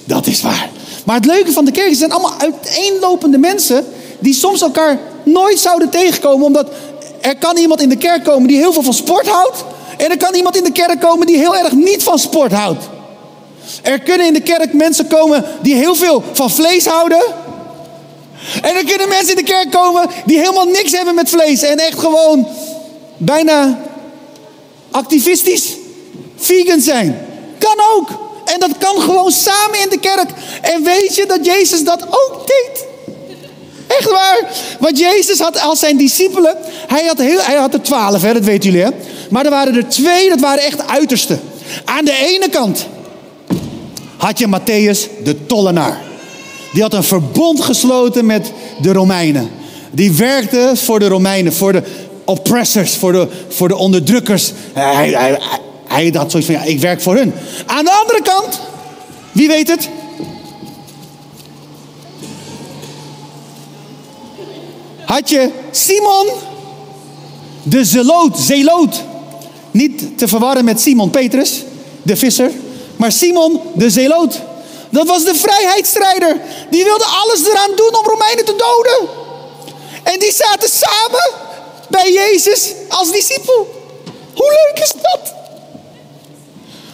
Dat 0.05 0.27
is 0.27 0.43
waar. 0.43 0.69
Maar 1.05 1.17
het 1.17 1.27
leuke 1.27 1.53
van 1.53 1.65
de 1.65 1.71
kerk 1.71 1.91
is, 1.91 1.99
zijn 1.99 2.13
allemaal 2.13 2.39
uiteenlopende 2.39 3.39
mensen 3.39 3.85
die 4.19 4.35
soms 4.35 4.63
elkaar 4.63 4.99
nooit 5.25 5.59
zouden 5.59 5.91
tegenkomen, 5.91 6.47
omdat 6.47 6.71
er 7.21 7.37
kan 7.37 7.57
iemand 7.57 7.83
in 7.83 7.89
de 7.89 7.97
kerk 7.97 8.25
komen 8.25 8.49
die 8.49 8.57
heel 8.57 8.73
veel 8.73 8.83
van 8.83 8.95
sport 8.95 9.29
houdt, 9.29 9.65
en 9.97 10.11
er 10.11 10.17
kan 10.17 10.35
iemand 10.35 10.57
in 10.57 10.65
de 10.65 10.73
kerk 10.73 11.01
komen 11.01 11.27
die 11.27 11.37
heel 11.37 11.57
erg 11.57 11.73
niet 11.73 12.03
van 12.03 12.19
sport 12.19 12.53
houdt. 12.53 12.89
Er 13.83 14.01
kunnen 14.01 14.27
in 14.27 14.33
de 14.33 14.41
kerk 14.41 14.73
mensen 14.73 15.07
komen 15.07 15.45
die 15.63 15.75
heel 15.75 15.95
veel 15.95 16.23
van 16.33 16.51
vlees 16.51 16.87
houden. 16.87 17.23
En 18.63 18.77
er 18.77 18.85
kunnen 18.85 19.09
mensen 19.09 19.37
in 19.37 19.45
de 19.45 19.51
kerk 19.53 19.71
komen 19.71 20.11
die 20.25 20.39
helemaal 20.39 20.67
niks 20.67 20.93
hebben 20.93 21.15
met 21.15 21.29
vlees 21.29 21.63
en 21.63 21.79
echt 21.79 21.99
gewoon 21.99 22.49
bijna 23.17 23.79
activistisch 24.91 25.77
vegan 26.37 26.81
zijn. 26.81 27.27
Kan 27.59 27.77
ook. 27.97 28.09
En 28.45 28.61
dat 28.61 28.79
kan 28.79 29.01
gewoon 29.01 29.33
samen 29.33 29.81
in 29.83 29.89
de 29.89 29.99
kerk. 29.99 30.31
En 30.63 30.83
weet 30.85 31.15
je 31.15 31.27
dat 31.27 31.45
Jezus 31.45 31.85
dat 31.85 32.03
ook 32.03 32.47
deed? 32.47 32.87
Echt 33.87 34.11
waar. 34.11 34.51
Want 34.79 34.99
Jezus 34.99 35.39
had 35.39 35.61
als 35.61 35.79
zijn 35.79 35.97
discipelen, 35.97 36.57
hij 36.87 37.05
had, 37.07 37.19
heel, 37.19 37.41
hij 37.41 37.57
had 37.57 37.75
er 37.75 37.83
twaalf, 37.83 38.23
hè, 38.23 38.33
dat 38.33 38.45
weten 38.45 38.71
jullie 38.71 38.85
hè. 38.87 38.91
Maar 39.31 39.45
er 39.45 39.51
waren 39.51 39.77
er 39.77 39.89
twee, 39.89 40.29
dat 40.29 40.41
waren 40.41 40.65
echt 40.65 40.89
uiterste. 40.89 41.39
Aan 41.85 42.05
de 42.05 42.15
ene 42.15 42.49
kant 42.49 42.87
had 44.17 44.39
je 44.39 44.47
Matthäus, 44.47 45.23
de 45.23 45.47
tollenaar. 45.47 46.08
Die 46.79 46.87
had 46.87 46.97
een 46.97 47.05
verbond 47.05 47.61
gesloten 47.61 48.27
met 48.27 48.53
de 48.81 48.93
Romeinen. 48.93 49.51
Die 49.91 50.13
werkte 50.13 50.73
voor 50.75 50.99
de 50.99 51.09
Romeinen, 51.09 51.53
voor 51.53 51.73
de, 51.73 51.83
oppressors, 52.25 52.97
voor 52.97 53.13
de, 53.13 53.29
voor 53.49 53.69
de 53.69 53.77
onderdrukkers. 53.77 54.53
Hij, 54.73 55.11
hij, 55.11 55.39
hij 55.87 56.13
had 56.15 56.31
zoiets 56.31 56.51
van, 56.51 56.59
ja, 56.59 56.65
ik 56.65 56.81
werk 56.81 57.01
voor 57.01 57.15
hun. 57.17 57.33
Aan 57.67 57.85
de 57.85 57.91
andere 57.91 58.23
kant, 58.23 58.61
wie 59.33 59.49
weet 59.49 59.69
het? 59.69 59.89
Had 65.05 65.31
je 65.31 65.51
Simon, 65.71 66.27
de 67.63 67.85
zeloot, 67.85 68.39
zeloot. 68.39 69.05
Niet 69.71 70.19
te 70.19 70.29
verwarren 70.29 70.65
met 70.65 70.81
Simon 70.81 71.11
Petrus, 71.11 71.65
de 72.03 72.17
visser. 72.17 72.51
Maar 72.97 73.13
Simon, 73.13 73.61
de 73.75 73.91
zeloot. 73.91 74.41
Dat 74.91 75.07
was 75.07 75.25
de 75.25 75.35
vrijheidsstrijder. 75.35 76.41
Die 76.71 76.85
wilde 76.85 77.05
alles 77.05 77.49
eraan 77.49 77.77
doen 77.77 77.97
om 77.97 78.05
Romeinen 78.05 78.45
te 78.45 78.57
doden. 78.57 79.09
En 80.03 80.19
die 80.19 80.33
zaten 80.33 80.69
samen 80.69 81.31
bij 81.89 82.13
Jezus 82.13 82.73
als 82.89 83.11
discipel. 83.11 83.69
Hoe 84.35 84.71
leuk 84.75 84.85
is 84.85 84.93
dat? 85.03 85.35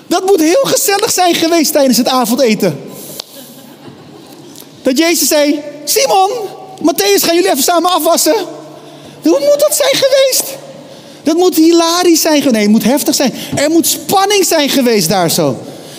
Dat 0.07 0.25
moet 0.25 0.41
heel 0.41 0.63
gezellig 0.63 1.13
zijn 1.13 1.35
geweest 1.35 1.73
tijdens 1.73 1.99
het 1.99 2.09
avondeten. 2.09 2.93
Dat 4.83 4.99
Jezus 4.99 5.29
zei: 5.29 5.63
Simon, 5.85 6.31
Matthäus, 6.81 7.25
gaan 7.25 7.35
jullie 7.35 7.51
even 7.51 7.63
samen 7.63 7.91
afwassen? 7.91 8.35
Hoe 9.23 9.41
moet 9.41 9.61
dat 9.61 9.77
zijn 9.77 9.95
geweest? 9.95 10.57
Dat 11.23 11.37
moet 11.37 11.55
hilarisch 11.55 12.21
zijn 12.21 12.37
geweest. 12.37 12.53
Nee, 12.53 12.63
het 12.63 12.71
moet 12.71 12.85
heftig 12.85 13.15
zijn. 13.15 13.35
Er 13.57 13.71
moet 13.71 13.87
spanning 13.87 14.45
zijn 14.45 14.69
geweest 14.69 15.09
daar 15.09 15.31
zo. 15.31 15.59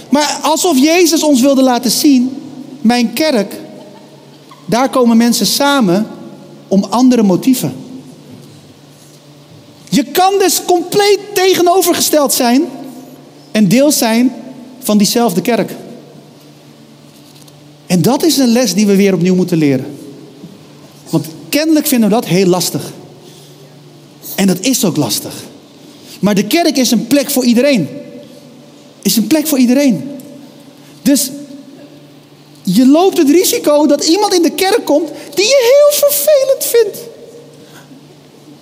Maar 0.09 0.39
alsof 0.41 0.77
Jezus 0.77 1.23
ons 1.23 1.41
wilde 1.41 1.63
laten 1.63 1.91
zien: 1.91 2.37
mijn 2.81 3.13
kerk, 3.13 3.59
daar 4.65 4.89
komen 4.89 5.17
mensen 5.17 5.45
samen 5.45 6.07
om 6.67 6.83
andere 6.83 7.23
motieven. 7.23 7.73
Je 9.89 10.03
kan 10.03 10.33
dus 10.39 10.61
compleet 10.65 11.19
tegenovergesteld 11.33 12.33
zijn 12.33 12.63
en 13.51 13.67
deel 13.67 13.91
zijn 13.91 14.33
van 14.79 14.97
diezelfde 14.97 15.41
kerk. 15.41 15.71
En 17.87 18.01
dat 18.01 18.23
is 18.23 18.37
een 18.37 18.51
les 18.51 18.73
die 18.73 18.87
we 18.87 18.95
weer 18.95 19.13
opnieuw 19.13 19.35
moeten 19.35 19.57
leren. 19.57 19.97
Want 21.09 21.25
kennelijk 21.49 21.87
vinden 21.87 22.09
we 22.09 22.15
dat 22.15 22.25
heel 22.25 22.47
lastig. 22.47 22.93
En 24.35 24.47
dat 24.47 24.59
is 24.59 24.85
ook 24.85 24.95
lastig. 24.95 25.33
Maar 26.19 26.35
de 26.35 26.47
kerk 26.47 26.77
is 26.77 26.91
een 26.91 27.07
plek 27.07 27.31
voor 27.31 27.45
iedereen. 27.45 27.87
Is 29.05 29.15
een 29.15 29.27
plek 29.27 29.47
voor 29.47 29.57
iedereen. 29.57 30.09
Dus 31.01 31.29
je 32.63 32.87
loopt 32.87 33.17
het 33.17 33.29
risico 33.29 33.85
dat 33.87 34.05
iemand 34.05 34.33
in 34.33 34.41
de 34.41 34.51
kerk 34.51 34.85
komt 34.85 35.09
die 35.33 35.45
je 35.45 35.73
heel 35.73 36.09
vervelend 36.09 36.63
vindt. 36.63 36.97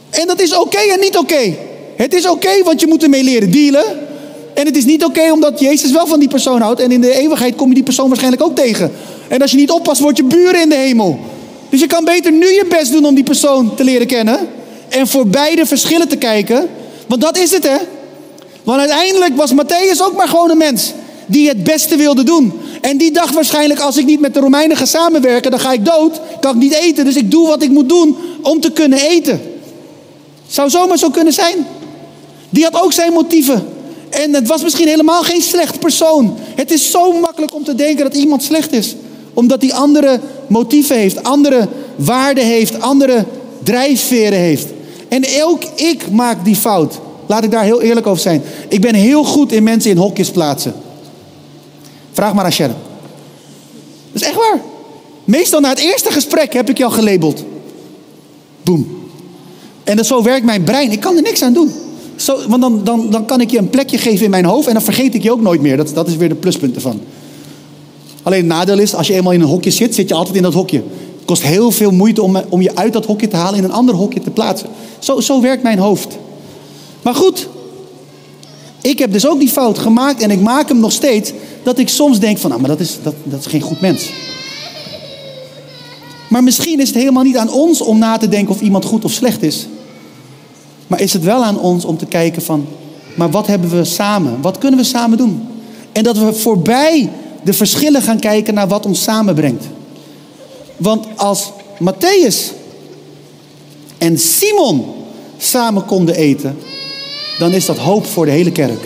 En 0.10 0.27
dat 0.27 0.39
is 0.39 0.56
oké 0.56 0.77
en 0.77 0.99
niet 0.99 1.17
oké. 1.17 1.56
Het 1.95 2.13
is 2.13 2.27
oké, 2.27 2.63
want 2.63 2.79
je 2.79 2.88
moet 2.88 3.03
ermee 3.03 3.23
leren 3.23 3.51
dealen. 3.51 3.86
En 4.53 4.65
het 4.65 4.77
is 4.77 4.86
niet 4.86 5.03
oké 5.03 5.32
omdat 5.32 5.60
Jezus 5.60 5.91
wel 5.91 6.08
van 6.08 6.19
die 6.19 6.29
persoon 6.29 6.62
houdt. 6.62 6.79
En 6.79 6.91
in 6.91 7.01
de 7.01 7.13
eeuwigheid 7.19 7.56
kom 7.56 7.67
je 7.67 7.73
die 7.73 7.84
persoon 7.84 8.08
waarschijnlijk 8.08 8.43
ook 8.43 8.56
tegen. 8.56 8.91
En 9.27 9.41
als 9.41 9.51
je 9.51 9.58
niet 9.58 9.71
oppast, 9.71 10.01
word 10.01 10.17
je 10.17 10.23
buren 10.23 10.62
in 10.62 10.69
de 10.69 10.75
hemel. 10.75 11.19
Dus 11.69 11.79
je 11.79 11.88
kan 11.88 12.06
beter 12.06 12.32
nu 12.32 12.45
je 12.45 12.65
best 12.69 12.91
doen 12.91 13.06
om 13.06 13.15
die 13.15 13.23
persoon 13.23 13.75
te 13.75 13.84
leren 13.84 14.08
kennen. 14.08 14.39
En 14.89 15.08
voor 15.08 15.27
beide 15.27 15.65
verschillen 15.65 16.08
te 16.08 16.15
kijken. 16.15 16.69
Want 17.08 17.21
dat 17.21 17.38
is 17.38 17.51
het, 17.51 17.63
hè? 17.63 17.77
Want 18.63 18.80
uiteindelijk 18.80 19.36
was 19.36 19.54
Matthäus 19.54 20.02
ook 20.02 20.15
maar 20.15 20.28
gewoon 20.28 20.49
een 20.49 20.58
mens. 20.58 20.91
Die 21.26 21.47
het 21.47 21.63
beste 21.63 21.95
wilde 21.95 22.23
doen. 22.23 22.54
En 22.82 22.97
die 22.97 23.12
dacht 23.12 23.34
waarschijnlijk: 23.34 23.80
als 23.80 23.97
ik 23.97 24.06
niet 24.06 24.19
met 24.19 24.34
de 24.34 24.39
Romeinen 24.39 24.78
ga 24.78 24.86
samenwerken, 24.86 25.52
dan 25.52 25.60
ga 25.60 25.71
ik 25.71 25.86
dood. 25.86 26.19
Kan 26.39 26.56
ik 26.56 26.62
niet 26.62 26.73
eten. 26.73 27.06
Dus 27.06 27.15
ik 27.15 27.32
doe 27.32 27.47
wat 27.47 27.63
ik 27.63 27.69
moet 27.69 27.89
doen 27.89 28.17
om 28.41 28.60
te 28.60 28.71
kunnen 28.71 28.99
eten. 28.99 29.41
Zou 30.47 30.69
zomaar 30.69 30.97
zo 30.97 31.10
kunnen 31.10 31.34
zijn. 31.34 31.67
Die 32.49 32.63
had 32.63 32.82
ook 32.82 32.93
zijn 32.93 33.13
motieven. 33.13 33.67
En 34.10 34.34
het 34.34 34.47
was 34.47 34.63
misschien 34.63 34.88
helemaal 34.88 35.23
geen 35.23 35.41
slecht 35.41 35.80
persoon. 35.80 36.38
Het 36.56 36.71
is 36.71 36.91
zo 36.91 37.12
makkelijk 37.12 37.54
om 37.54 37.63
te 37.63 37.76
denken 37.76 38.04
dat 38.04 38.15
iemand 38.15 38.43
slecht 38.43 38.71
is. 38.71 38.95
Omdat 39.34 39.62
hij 39.62 39.73
andere 39.73 40.19
motieven 40.47 40.95
heeft, 40.95 41.23
andere 41.23 41.67
waarden 41.95 42.45
heeft, 42.45 42.82
andere 42.82 43.26
drijfveren 43.63 44.39
heeft. 44.39 44.67
En 45.08 45.26
ook 45.43 45.63
ik 45.76 46.12
maak 46.12 46.45
die 46.45 46.56
fout. 46.56 46.99
Laat 47.27 47.43
ik 47.43 47.51
daar 47.51 47.63
heel 47.63 47.81
eerlijk 47.81 48.07
over 48.07 48.21
zijn. 48.21 48.41
Ik 48.67 48.81
ben 48.81 48.95
heel 48.95 49.23
goed 49.23 49.51
in 49.51 49.63
mensen 49.63 49.91
in 49.91 49.97
hokjes 49.97 50.31
plaatsen. 50.31 50.73
Vraag 52.12 52.33
maar 52.33 52.45
aan 52.45 52.51
Sharon. 52.51 52.75
Dat 54.12 54.21
is 54.21 54.27
echt 54.27 54.36
waar. 54.36 54.62
Meestal 55.23 55.59
na 55.59 55.69
het 55.69 55.79
eerste 55.79 56.12
gesprek 56.12 56.53
heb 56.53 56.69
ik 56.69 56.81
al 56.81 56.91
gelabeld. 56.91 57.43
Boom. 58.63 58.88
En 59.83 60.05
zo 60.05 60.23
werkt 60.23 60.45
mijn 60.45 60.63
brein. 60.63 60.91
Ik 60.91 60.99
kan 60.99 61.15
er 61.15 61.21
niks 61.21 61.41
aan 61.41 61.53
doen. 61.53 61.71
Zo, 62.15 62.38
want 62.47 62.62
dan, 62.62 62.83
dan, 62.83 63.09
dan 63.09 63.25
kan 63.25 63.41
ik 63.41 63.51
je 63.51 63.57
een 63.57 63.69
plekje 63.69 63.97
geven 63.97 64.25
in 64.25 64.31
mijn 64.31 64.45
hoofd 64.45 64.67
en 64.67 64.73
dan 64.73 64.81
vergeet 64.81 65.15
ik 65.15 65.23
je 65.23 65.31
ook 65.31 65.41
nooit 65.41 65.62
meer. 65.62 65.77
Dat, 65.77 65.91
dat 65.93 66.07
is 66.07 66.15
weer 66.15 66.29
de 66.29 66.36
pluspunt 66.36 66.75
ervan. 66.75 67.01
Alleen 68.23 68.39
het 68.39 68.47
nadeel 68.47 68.79
is, 68.79 68.95
als 68.95 69.07
je 69.07 69.13
eenmaal 69.13 69.31
in 69.31 69.41
een 69.41 69.47
hokje 69.47 69.71
zit, 69.71 69.95
zit 69.95 70.09
je 70.09 70.15
altijd 70.15 70.36
in 70.36 70.41
dat 70.41 70.53
hokje. 70.53 70.77
Het 71.15 71.25
kost 71.25 71.43
heel 71.43 71.71
veel 71.71 71.91
moeite 71.91 72.21
om, 72.21 72.41
om 72.49 72.62
je 72.62 72.75
uit 72.75 72.93
dat 72.93 73.05
hokje 73.05 73.27
te 73.27 73.36
halen 73.36 73.57
in 73.57 73.63
een 73.63 73.71
ander 73.71 73.95
hokje 73.95 74.21
te 74.21 74.29
plaatsen. 74.29 74.69
Zo, 74.99 75.19
zo 75.19 75.41
werkt 75.41 75.63
mijn 75.63 75.79
hoofd. 75.79 76.17
Maar 77.03 77.15
goed, 77.15 77.47
ik 78.81 78.99
heb 78.99 79.11
dus 79.11 79.27
ook 79.27 79.39
die 79.39 79.49
fout 79.49 79.79
gemaakt 79.79 80.21
en 80.21 80.31
ik 80.31 80.41
maak 80.41 80.67
hem 80.67 80.79
nog 80.79 80.91
steeds. 80.91 81.31
Dat 81.63 81.79
ik 81.79 81.89
soms 81.89 82.19
denk 82.19 82.37
van, 82.37 82.49
nou, 82.49 82.61
maar 82.61 82.71
dat 82.71 82.79
is, 82.79 82.97
dat, 83.03 83.13
dat 83.23 83.39
is 83.39 83.45
geen 83.45 83.61
goed 83.61 83.81
mens. 83.81 84.09
Maar 86.27 86.43
misschien 86.43 86.79
is 86.79 86.87
het 86.87 86.97
helemaal 86.97 87.23
niet 87.23 87.37
aan 87.37 87.51
ons 87.51 87.81
om 87.81 87.97
na 87.97 88.17
te 88.17 88.27
denken 88.27 88.53
of 88.53 88.61
iemand 88.61 88.85
goed 88.85 89.05
of 89.05 89.11
slecht 89.11 89.43
is. 89.43 89.67
Maar 90.87 91.01
is 91.01 91.13
het 91.13 91.23
wel 91.23 91.43
aan 91.43 91.59
ons 91.59 91.85
om 91.85 91.97
te 91.97 92.05
kijken 92.05 92.41
van, 92.41 92.67
maar 93.15 93.31
wat 93.31 93.47
hebben 93.47 93.69
we 93.69 93.83
samen? 93.83 94.41
Wat 94.41 94.57
kunnen 94.57 94.79
we 94.79 94.85
samen 94.85 95.17
doen? 95.17 95.47
En 95.91 96.03
dat 96.03 96.17
we 96.17 96.33
voorbij 96.33 97.09
de 97.43 97.53
verschillen 97.53 98.01
gaan 98.01 98.19
kijken 98.19 98.53
naar 98.53 98.67
wat 98.67 98.85
ons 98.85 99.03
samenbrengt. 99.03 99.65
Want 100.77 101.07
als 101.15 101.51
Matthäus 101.79 102.53
en 103.97 104.19
Simon 104.19 104.85
samen 105.37 105.85
konden 105.85 106.15
eten, 106.15 106.57
dan 107.39 107.51
is 107.51 107.65
dat 107.65 107.77
hoop 107.77 108.05
voor 108.05 108.25
de 108.25 108.31
hele 108.31 108.51
kerk. 108.51 108.83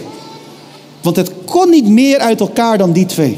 Want 1.02 1.16
het 1.16 1.32
kon 1.46 1.70
niet 1.70 1.88
meer 1.88 2.20
uit 2.20 2.40
elkaar 2.40 2.78
dan 2.78 2.92
die 2.92 3.06
twee. 3.06 3.38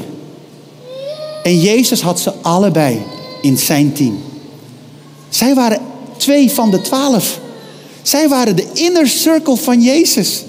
En 1.42 1.60
Jezus 1.60 2.00
had 2.00 2.20
ze 2.20 2.32
allebei 2.42 3.02
in 3.42 3.58
zijn 3.58 3.92
team. 3.92 4.22
Zij 5.28 5.54
waren 5.54 5.80
twee 6.16 6.50
van 6.50 6.70
de 6.70 6.80
twaalf. 6.80 7.40
Zij 8.02 8.28
waren 8.28 8.56
de 8.56 8.66
inner 8.72 9.08
circle 9.08 9.56
van 9.56 9.82
Jezus. 9.82 10.44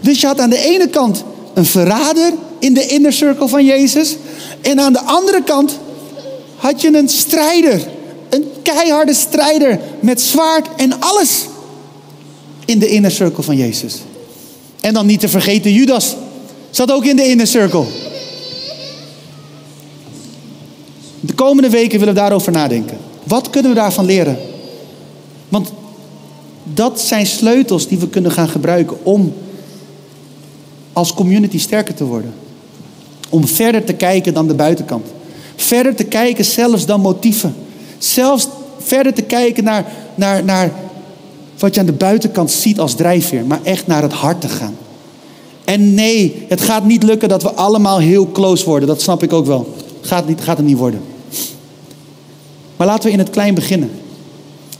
Dus 0.00 0.20
je 0.20 0.26
had 0.26 0.40
aan 0.40 0.50
de 0.50 0.64
ene 0.64 0.88
kant 0.88 1.24
een 1.54 1.66
verrader 1.66 2.32
in 2.58 2.74
de 2.74 2.86
inner 2.86 3.12
circle 3.12 3.48
van 3.48 3.64
Jezus. 3.64 4.16
En 4.60 4.80
aan 4.80 4.92
de 4.92 5.02
andere 5.02 5.42
kant 5.42 5.78
had 6.56 6.80
je 6.80 6.96
een 6.96 7.08
strijder. 7.08 7.88
Een 8.28 8.44
keiharde 8.62 9.14
strijder 9.14 9.80
met 10.00 10.20
zwaard 10.20 10.68
en 10.76 11.00
alles 11.00 11.44
in 12.70 12.78
de 12.78 12.88
inner 12.88 13.10
circle 13.10 13.42
van 13.42 13.56
Jezus. 13.56 13.96
En 14.80 14.94
dan 14.94 15.06
niet 15.06 15.20
te 15.20 15.28
vergeten 15.28 15.72
Judas. 15.72 16.16
Zat 16.70 16.92
ook 16.92 17.04
in 17.04 17.16
de 17.16 17.28
inner 17.28 17.46
circle. 17.46 17.84
De 21.20 21.32
komende 21.34 21.70
weken 21.70 21.98
willen 21.98 22.14
we 22.14 22.20
daarover 22.20 22.52
nadenken. 22.52 22.98
Wat 23.24 23.50
kunnen 23.50 23.70
we 23.70 23.76
daarvan 23.76 24.04
leren? 24.04 24.38
Want 25.48 25.72
dat 26.64 27.00
zijn 27.00 27.26
sleutels 27.26 27.88
die 27.88 27.98
we 27.98 28.08
kunnen 28.08 28.30
gaan 28.30 28.48
gebruiken 28.48 29.04
om 29.04 29.32
als 30.92 31.14
community 31.14 31.58
sterker 31.58 31.94
te 31.94 32.04
worden. 32.04 32.34
Om 33.28 33.46
verder 33.46 33.84
te 33.84 33.92
kijken 33.92 34.34
dan 34.34 34.46
de 34.46 34.54
buitenkant. 34.54 35.06
Verder 35.56 35.94
te 35.94 36.04
kijken 36.04 36.44
zelfs 36.44 36.86
dan 36.86 37.00
motieven. 37.00 37.54
Zelfs 37.98 38.48
verder 38.78 39.14
te 39.14 39.22
kijken 39.22 39.64
naar, 39.64 39.92
naar, 40.14 40.44
naar 40.44 40.72
wat 41.60 41.74
je 41.74 41.80
aan 41.80 41.86
de 41.86 41.92
buitenkant 41.92 42.50
ziet 42.50 42.80
als 42.80 42.94
drijfveer. 42.94 43.44
Maar 43.44 43.60
echt 43.62 43.86
naar 43.86 44.02
het 44.02 44.12
hart 44.12 44.40
te 44.40 44.48
gaan. 44.48 44.76
En 45.64 45.94
nee, 45.94 46.44
het 46.48 46.60
gaat 46.60 46.84
niet 46.84 47.02
lukken 47.02 47.28
dat 47.28 47.42
we 47.42 47.52
allemaal 47.52 47.98
heel 47.98 48.32
close 48.32 48.64
worden. 48.64 48.88
Dat 48.88 49.02
snap 49.02 49.22
ik 49.22 49.32
ook 49.32 49.46
wel. 49.46 49.74
Gaat, 50.00 50.28
niet, 50.28 50.40
gaat 50.40 50.56
het 50.56 50.66
niet 50.66 50.78
worden. 50.78 51.02
Maar 52.76 52.86
laten 52.86 53.04
we 53.04 53.12
in 53.12 53.18
het 53.18 53.30
klein 53.30 53.54
beginnen. 53.54 53.90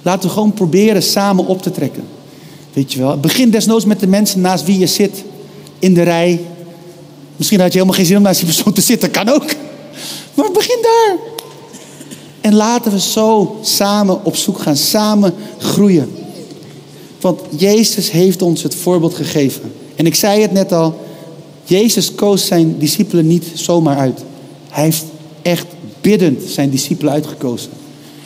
Laten 0.02 0.28
we 0.28 0.34
gewoon 0.34 0.52
proberen 0.52 1.02
samen 1.02 1.46
op 1.46 1.62
te 1.62 1.70
trekken. 1.70 2.04
Weet 2.72 2.92
je 2.92 2.98
wel. 2.98 3.18
Begin 3.18 3.50
desnoods 3.50 3.84
met 3.84 4.00
de 4.00 4.06
mensen 4.06 4.40
naast 4.40 4.64
wie 4.64 4.78
je 4.78 4.86
zit. 4.86 5.24
In 5.78 5.94
de 5.94 6.02
rij. 6.02 6.40
Misschien 7.36 7.60
had 7.60 7.72
je 7.72 7.78
helemaal 7.78 7.96
geen 7.96 8.06
zin 8.06 8.16
om 8.16 8.22
naast 8.22 8.38
die 8.38 8.48
persoon 8.48 8.72
te 8.72 8.80
zitten. 8.80 9.10
Kan 9.10 9.28
ook. 9.28 9.44
Maar 10.34 10.50
begin 10.52 10.78
daar. 10.82 11.16
En 12.40 12.54
laten 12.54 12.92
we 12.92 13.00
zo 13.00 13.58
samen 13.62 14.24
op 14.24 14.36
zoek 14.36 14.58
gaan. 14.58 14.76
Samen 14.76 15.34
groeien. 15.58 16.19
Want 17.20 17.40
Jezus 17.56 18.10
heeft 18.10 18.42
ons 18.42 18.62
het 18.62 18.74
voorbeeld 18.74 19.14
gegeven. 19.14 19.72
En 19.96 20.06
ik 20.06 20.14
zei 20.14 20.42
het 20.42 20.52
net 20.52 20.72
al. 20.72 21.00
Jezus 21.64 22.14
koos 22.14 22.46
zijn 22.46 22.78
discipelen 22.78 23.26
niet 23.26 23.44
zomaar 23.54 23.96
uit. 23.96 24.20
Hij 24.68 24.84
heeft 24.84 25.04
echt 25.42 25.66
biddend 26.00 26.42
zijn 26.42 26.70
discipelen 26.70 27.12
uitgekozen. 27.12 27.70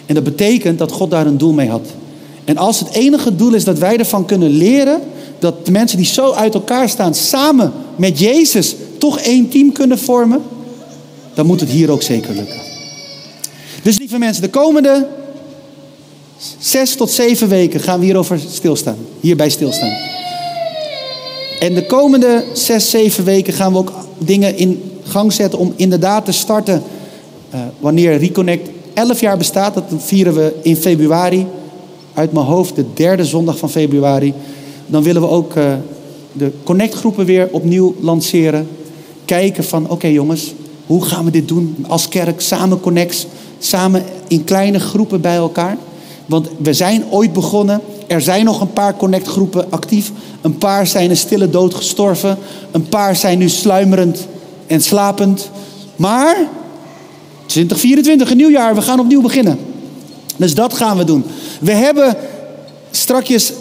En 0.06 0.14
dat 0.14 0.24
betekent 0.24 0.78
dat 0.78 0.92
God 0.92 1.10
daar 1.10 1.26
een 1.26 1.38
doel 1.38 1.52
mee 1.52 1.68
had. 1.68 1.86
En 2.44 2.56
als 2.56 2.78
het 2.80 2.90
enige 2.90 3.36
doel 3.36 3.54
is 3.54 3.64
dat 3.64 3.78
wij 3.78 3.96
ervan 3.96 4.24
kunnen 4.24 4.50
leren, 4.50 5.00
dat 5.38 5.66
de 5.66 5.72
mensen 5.72 5.96
die 5.96 6.06
zo 6.06 6.32
uit 6.32 6.54
elkaar 6.54 6.88
staan 6.88 7.14
samen 7.14 7.72
met 7.96 8.18
Jezus 8.18 8.74
toch 8.98 9.18
één 9.18 9.48
team 9.48 9.72
kunnen 9.72 9.98
vormen, 9.98 10.42
dan 11.34 11.46
moet 11.46 11.60
het 11.60 11.68
hier 11.68 11.90
ook 11.90 12.02
zeker 12.02 12.34
lukken. 12.34 12.60
Dus 13.82 13.98
lieve 13.98 14.18
mensen, 14.18 14.42
de 14.42 14.50
komende 14.50 15.06
zes 16.58 16.96
tot 16.96 17.10
zeven 17.10 17.48
weken 17.48 17.80
gaan 17.80 17.98
we 17.98 18.04
hierover 18.04 18.40
stilstaan. 18.48 18.96
Hierbij 19.20 19.50
stilstaan. 19.50 19.92
En 21.60 21.74
de 21.74 21.86
komende 21.86 22.44
zes, 22.52 22.90
zeven 22.90 23.24
weken 23.24 23.52
gaan 23.52 23.72
we 23.72 23.78
ook 23.78 23.92
dingen 24.18 24.56
in 24.56 24.92
gang 25.02 25.32
zetten 25.32 25.58
om 25.58 25.72
inderdaad 25.76 26.24
te 26.24 26.32
starten 26.32 26.82
uh, 27.54 27.60
wanneer 27.78 28.18
Reconnect 28.18 28.68
11 28.94 29.20
jaar 29.20 29.36
bestaat. 29.36 29.74
Dat 29.74 29.84
vieren 29.96 30.34
we 30.34 30.54
in 30.62 30.76
februari. 30.76 31.46
Uit 32.14 32.32
mijn 32.32 32.46
hoofd 32.46 32.76
de 32.76 32.84
derde 32.94 33.24
zondag 33.24 33.58
van 33.58 33.70
februari. 33.70 34.34
Dan 34.86 35.02
willen 35.02 35.22
we 35.22 35.28
ook 35.28 35.54
uh, 35.56 35.72
de 36.32 36.52
connectgroepen 36.62 37.24
weer 37.24 37.48
opnieuw 37.50 37.94
lanceren. 38.00 38.68
Kijken 39.24 39.64
van 39.64 39.90
oké 39.90 40.06
jongens, 40.06 40.54
hoe 40.86 41.04
gaan 41.04 41.24
we 41.24 41.30
dit 41.30 41.48
doen 41.48 41.84
als 41.88 42.08
kerk? 42.08 42.40
Samen 42.40 42.80
connects, 42.80 43.26
samen 43.58 44.02
in 44.28 44.44
kleine 44.44 44.80
groepen 44.80 45.20
bij 45.20 45.36
elkaar. 45.36 45.76
Want 46.26 46.48
we 46.58 46.72
zijn 46.72 47.04
ooit 47.10 47.32
begonnen. 47.32 47.80
Er 48.06 48.20
zijn 48.20 48.44
nog 48.44 48.60
een 48.60 48.72
paar 48.72 48.96
connectgroepen 48.96 49.70
actief. 49.70 50.12
Een 50.40 50.58
paar 50.58 50.86
zijn 50.86 51.10
een 51.10 51.16
stille 51.16 51.50
dood 51.50 51.74
gestorven. 51.74 52.38
Een 52.70 52.88
paar 52.88 53.16
zijn 53.16 53.38
nu 53.38 53.48
sluimerend 53.48 54.26
en 54.66 54.80
slapend. 54.80 55.50
Maar 55.96 56.36
2024, 57.46 58.30
een 58.30 58.36
nieuw 58.36 58.50
jaar, 58.50 58.74
we 58.74 58.82
gaan 58.82 59.00
opnieuw 59.00 59.20
beginnen. 59.20 59.58
Dus 60.36 60.54
dat 60.54 60.74
gaan 60.74 60.96
we 60.96 61.04
doen. 61.04 61.24
We 61.60 61.72
hebben 61.72 62.16
strakjes 62.90 63.52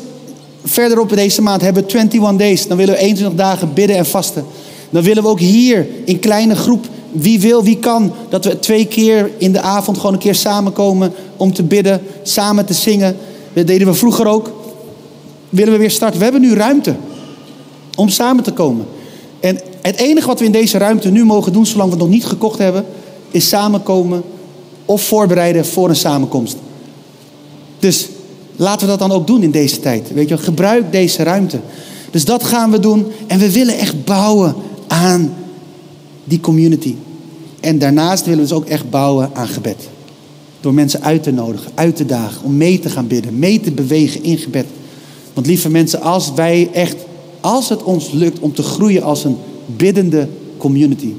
verderop 0.64 1.10
deze 1.10 1.42
maand 1.42 1.62
hebben 1.62 1.86
21 1.86 2.36
days. 2.36 2.68
Dan 2.68 2.78
willen 2.78 2.94
we 2.94 3.00
21 3.00 3.38
dagen 3.38 3.74
bidden 3.74 3.98
en 3.98 4.06
vasten. 4.06 4.46
Dan 4.90 5.04
willen 5.04 5.24
we 5.24 5.30
ook 5.30 5.40
hier 5.40 5.88
in 6.06 6.20
kleine 6.20 6.56
groep, 6.56 6.86
wie 7.14 7.40
wil, 7.40 7.64
wie 7.64 7.78
kan, 7.78 8.14
dat 8.30 8.46
we 8.46 8.60
twee 8.60 8.86
keer 8.86 9.32
in 9.38 9.52
de 9.52 9.62
avond 9.62 9.98
gewoon 9.98 10.14
een 10.14 10.20
keer 10.20 10.36
samenkomen 10.36 11.14
om 11.38 11.54
te 11.54 11.64
bidden, 11.64 12.02
samen 12.24 12.66
te 12.66 12.74
zingen. 12.74 13.18
Dat 13.54 13.68
deden 13.68 13.88
we 13.88 13.94
vroeger 13.94 14.28
ook. 14.28 14.52
Willen 15.50 15.74
we 15.74 15.80
weer 15.80 15.92
starten. 15.92 16.18
We 16.18 16.24
hebben 16.24 16.42
nu 16.42 16.54
ruimte. 16.54 16.96
Om 17.96 18.10
samen 18.10 18.44
te 18.44 18.52
komen. 18.52 18.86
En 19.40 19.60
het 19.82 19.96
enige 19.96 20.28
wat 20.28 20.40
we 20.40 20.46
in 20.46 20.52
deze 20.52 20.78
ruimte 20.78 21.10
nu 21.10 21.26
mogen 21.26 21.54
doen, 21.54 21.66
zolang 21.66 21.90
we 21.90 21.96
het 21.96 22.04
nog 22.04 22.14
niet 22.14 22.26
gekocht 22.26 22.60
hebben, 22.60 22.86
is 23.32 23.48
samenkomen 23.48 24.24
of 24.86 25.02
voorbereiden 25.02 25.66
voor 25.66 25.90
een 25.90 25.96
samenkomst. 25.96 26.56
Dus 27.80 28.08
laten 28.56 28.82
we 28.82 28.98
dat 28.98 29.00
dan 29.00 29.12
ook 29.12 29.28
doen 29.28 29.44
in 29.44 29.52
deze 29.52 29.80
tijd. 29.80 30.14
Weet 30.14 30.30
je, 30.30 30.38
gebruik 30.38 30.92
deze 30.92 31.24
ruimte. 31.24 31.60
Dus 32.12 32.26
dat 32.26 32.44
gaan 32.44 32.72
we 32.72 32.80
doen. 32.80 33.06
En 33.28 33.40
we 33.40 33.52
willen 33.52 33.78
echt 33.78 34.06
bouwen 34.06 34.56
aan 34.88 35.34
die 36.24 36.40
community. 36.40 36.96
En 37.60 37.80
daarnaast 37.80 38.26
willen 38.26 38.40
we 38.40 38.48
dus 38.48 38.58
ook 38.58 38.66
echt 38.66 38.90
bouwen 38.90 39.30
aan 39.34 39.48
gebed. 39.48 39.90
Door 40.60 40.74
mensen 40.74 41.02
uit 41.02 41.24
te 41.24 41.32
nodigen, 41.32 41.72
uit 41.76 41.96
te 41.96 42.06
dagen, 42.06 42.44
om 42.44 42.58
mee 42.58 42.80
te 42.80 42.90
gaan 42.90 43.08
bidden, 43.08 43.40
mee 43.40 43.60
te 43.60 43.72
bewegen 43.72 44.24
in 44.24 44.38
gebed. 44.38 44.66
Want 45.34 45.48
lieve 45.48 45.70
mensen, 45.70 46.02
als 46.02 46.34
wij 46.34 46.70
echt, 46.74 46.96
als 47.42 47.70
het 47.70 47.84
ons 47.84 48.12
lukt 48.12 48.40
om 48.40 48.54
te 48.54 48.64
groeien 48.64 49.04
als 49.04 49.24
een 49.24 49.38
biddende 49.66 50.28
community, 50.58 51.14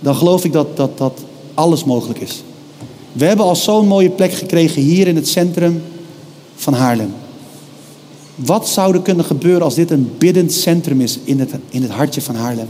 dan 0.00 0.14
geloof 0.14 0.44
ik 0.44 0.52
dat, 0.52 0.76
dat, 0.76 0.98
dat 0.98 1.20
alles 1.54 1.84
mogelijk 1.84 2.20
is. 2.20 2.42
We 3.12 3.24
hebben 3.24 3.46
al 3.46 3.56
zo'n 3.56 3.86
mooie 3.86 4.10
plek 4.10 4.32
gekregen 4.32 4.82
hier 4.82 5.06
in 5.06 5.16
het 5.16 5.28
centrum 5.28 5.82
van 6.54 6.74
Haarlem. 6.74 7.12
Wat 8.34 8.68
zou 8.68 8.94
er 8.94 9.02
kunnen 9.02 9.24
gebeuren 9.24 9.62
als 9.62 9.74
dit 9.74 9.90
een 9.90 10.10
biddend 10.18 10.52
centrum 10.52 11.00
is 11.00 11.18
in 11.24 11.40
het, 11.40 11.50
in 11.70 11.82
het 11.82 11.90
hartje 11.90 12.20
van 12.20 12.34
Haarlem? 12.34 12.68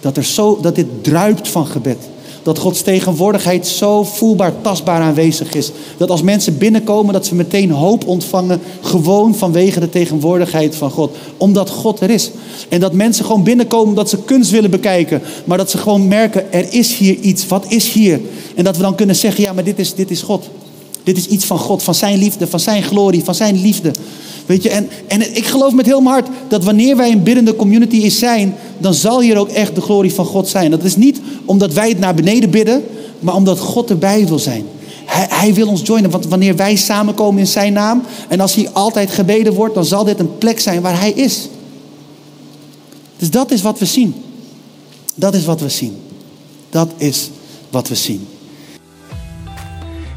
Dat, 0.00 0.16
er 0.16 0.24
zo, 0.24 0.58
dat 0.62 0.74
dit 0.74 0.86
druipt 1.00 1.48
van 1.48 1.66
gebed. 1.66 1.98
Dat 2.42 2.58
Gods 2.58 2.82
tegenwoordigheid 2.82 3.66
zo 3.66 4.04
voelbaar, 4.04 4.52
tastbaar 4.60 5.00
aanwezig 5.00 5.54
is. 5.54 5.72
Dat 5.96 6.10
als 6.10 6.22
mensen 6.22 6.58
binnenkomen, 6.58 7.12
dat 7.12 7.26
ze 7.26 7.34
meteen 7.34 7.70
hoop 7.70 8.06
ontvangen. 8.06 8.60
Gewoon 8.80 9.34
vanwege 9.34 9.80
de 9.80 9.88
tegenwoordigheid 9.88 10.76
van 10.76 10.90
God. 10.90 11.16
Omdat 11.36 11.70
God 11.70 12.00
er 12.00 12.10
is. 12.10 12.30
En 12.68 12.80
dat 12.80 12.92
mensen 12.92 13.24
gewoon 13.24 13.42
binnenkomen 13.42 13.94
dat 13.94 14.08
ze 14.08 14.22
kunst 14.24 14.50
willen 14.50 14.70
bekijken. 14.70 15.22
Maar 15.44 15.58
dat 15.58 15.70
ze 15.70 15.78
gewoon 15.78 16.08
merken, 16.08 16.52
er 16.52 16.72
is 16.72 16.96
hier 16.96 17.14
iets. 17.14 17.46
Wat 17.46 17.64
is 17.68 17.92
hier? 17.92 18.20
En 18.54 18.64
dat 18.64 18.76
we 18.76 18.82
dan 18.82 18.94
kunnen 18.94 19.16
zeggen, 19.16 19.42
ja, 19.42 19.52
maar 19.52 19.64
dit 19.64 19.78
is, 19.78 19.94
dit 19.94 20.10
is 20.10 20.22
God. 20.22 20.48
Dit 21.06 21.16
is 21.16 21.26
iets 21.26 21.44
van 21.44 21.58
God, 21.58 21.82
van 21.82 21.94
zijn 21.94 22.18
liefde, 22.18 22.46
van 22.46 22.60
zijn 22.60 22.82
glorie, 22.82 23.24
van 23.24 23.34
zijn 23.34 23.60
liefde. 23.60 23.90
Weet 24.46 24.62
je, 24.62 24.68
en, 24.68 24.88
en 25.06 25.36
ik 25.36 25.46
geloof 25.46 25.72
met 25.72 25.86
heel 25.86 26.00
mijn 26.00 26.14
hart 26.14 26.28
dat 26.48 26.64
wanneer 26.64 26.96
wij 26.96 27.12
een 27.12 27.22
biddende 27.22 27.56
community 27.56 27.96
is 27.96 28.18
zijn, 28.18 28.54
dan 28.78 28.94
zal 28.94 29.20
hier 29.20 29.36
ook 29.36 29.48
echt 29.48 29.74
de 29.74 29.80
glorie 29.80 30.14
van 30.14 30.24
God 30.24 30.48
zijn. 30.48 30.70
Dat 30.70 30.84
is 30.84 30.96
niet 30.96 31.20
omdat 31.44 31.72
wij 31.72 31.88
het 31.88 31.98
naar 31.98 32.14
beneden 32.14 32.50
bidden, 32.50 32.84
maar 33.20 33.34
omdat 33.34 33.58
God 33.58 33.90
erbij 33.90 34.26
wil 34.26 34.38
zijn. 34.38 34.64
Hij, 35.04 35.26
hij 35.28 35.54
wil 35.54 35.68
ons 35.68 35.80
joinen, 35.84 36.10
want 36.10 36.26
wanneer 36.26 36.56
wij 36.56 36.76
samenkomen 36.76 37.40
in 37.40 37.46
zijn 37.46 37.72
naam 37.72 38.02
en 38.28 38.40
als 38.40 38.54
hier 38.54 38.70
altijd 38.72 39.10
gebeden 39.10 39.52
wordt, 39.52 39.74
dan 39.74 39.84
zal 39.84 40.04
dit 40.04 40.20
een 40.20 40.38
plek 40.38 40.60
zijn 40.60 40.82
waar 40.82 40.98
hij 40.98 41.10
is. 41.10 41.48
Dus 43.16 43.30
dat 43.30 43.50
is 43.50 43.62
wat 43.62 43.78
we 43.78 43.84
zien. 43.84 44.14
Dat 45.14 45.34
is 45.34 45.44
wat 45.44 45.60
we 45.60 45.68
zien. 45.68 45.96
Dat 46.70 46.88
is 46.96 47.30
wat 47.70 47.88
we 47.88 47.94
zien. 47.94 48.26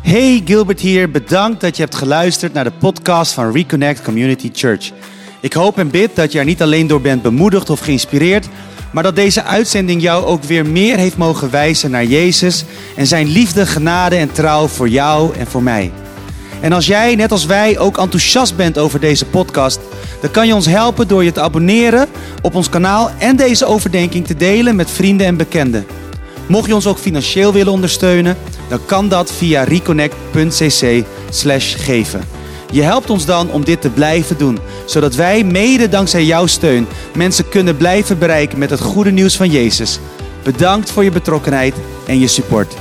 Hey, 0.09 0.41
Gilbert 0.45 0.79
hier. 0.79 1.11
Bedankt 1.11 1.61
dat 1.61 1.75
je 1.75 1.81
hebt 1.81 1.95
geluisterd 1.95 2.53
naar 2.53 2.63
de 2.63 2.71
podcast 2.71 3.31
van 3.31 3.51
Reconnect 3.51 4.01
Community 4.01 4.49
Church. 4.53 4.91
Ik 5.41 5.53
hoop 5.53 5.77
en 5.77 5.89
bid 5.89 6.15
dat 6.15 6.31
je 6.31 6.39
er 6.39 6.45
niet 6.45 6.61
alleen 6.61 6.87
door 6.87 7.01
bent 7.01 7.21
bemoedigd 7.21 7.69
of 7.69 7.79
geïnspireerd, 7.79 8.47
maar 8.91 9.03
dat 9.03 9.15
deze 9.15 9.43
uitzending 9.43 10.01
jou 10.01 10.25
ook 10.25 10.43
weer 10.43 10.65
meer 10.65 10.97
heeft 10.97 11.17
mogen 11.17 11.51
wijzen 11.51 11.91
naar 11.91 12.05
Jezus 12.05 12.65
en 12.95 13.07
zijn 13.07 13.27
liefde, 13.27 13.65
genade 13.65 14.15
en 14.15 14.31
trouw 14.31 14.67
voor 14.67 14.89
jou 14.89 15.35
en 15.35 15.47
voor 15.47 15.63
mij. 15.63 15.91
En 16.61 16.73
als 16.73 16.85
jij, 16.85 17.15
net 17.15 17.31
als 17.31 17.45
wij, 17.45 17.77
ook 17.77 17.97
enthousiast 17.97 18.55
bent 18.55 18.77
over 18.77 18.99
deze 18.99 19.25
podcast, 19.25 19.79
dan 20.21 20.31
kan 20.31 20.47
je 20.47 20.55
ons 20.55 20.65
helpen 20.65 21.07
door 21.07 21.23
je 21.23 21.31
te 21.31 21.41
abonneren 21.41 22.07
op 22.41 22.55
ons 22.55 22.69
kanaal 22.69 23.11
en 23.17 23.35
deze 23.35 23.65
overdenking 23.65 24.27
te 24.27 24.35
delen 24.35 24.75
met 24.75 24.91
vrienden 24.91 25.27
en 25.27 25.37
bekenden. 25.37 25.85
Mocht 26.49 26.67
je 26.67 26.75
ons 26.75 26.88
ook 26.88 26.97
financieel 26.97 27.53
willen 27.53 27.71
ondersteunen, 27.71 28.38
dan 28.67 28.79
kan 28.85 29.09
dat 29.09 29.31
via 29.31 29.63
reconnect.cc/geven. 29.63 32.21
Je 32.71 32.81
helpt 32.81 33.09
ons 33.09 33.25
dan 33.25 33.51
om 33.51 33.65
dit 33.65 33.81
te 33.81 33.89
blijven 33.89 34.38
doen, 34.38 34.59
zodat 34.85 35.15
wij 35.15 35.43
mede 35.43 35.89
dankzij 35.89 36.25
jouw 36.25 36.45
steun 36.45 36.88
mensen 37.15 37.49
kunnen 37.49 37.77
blijven 37.77 38.19
bereiken 38.19 38.59
met 38.59 38.69
het 38.69 38.81
goede 38.81 39.12
nieuws 39.12 39.35
van 39.35 39.49
Jezus. 39.49 39.99
Bedankt 40.43 40.91
voor 40.91 41.03
je 41.03 41.12
betrokkenheid 41.12 41.75
en 42.07 42.19
je 42.19 42.27
support. 42.27 42.75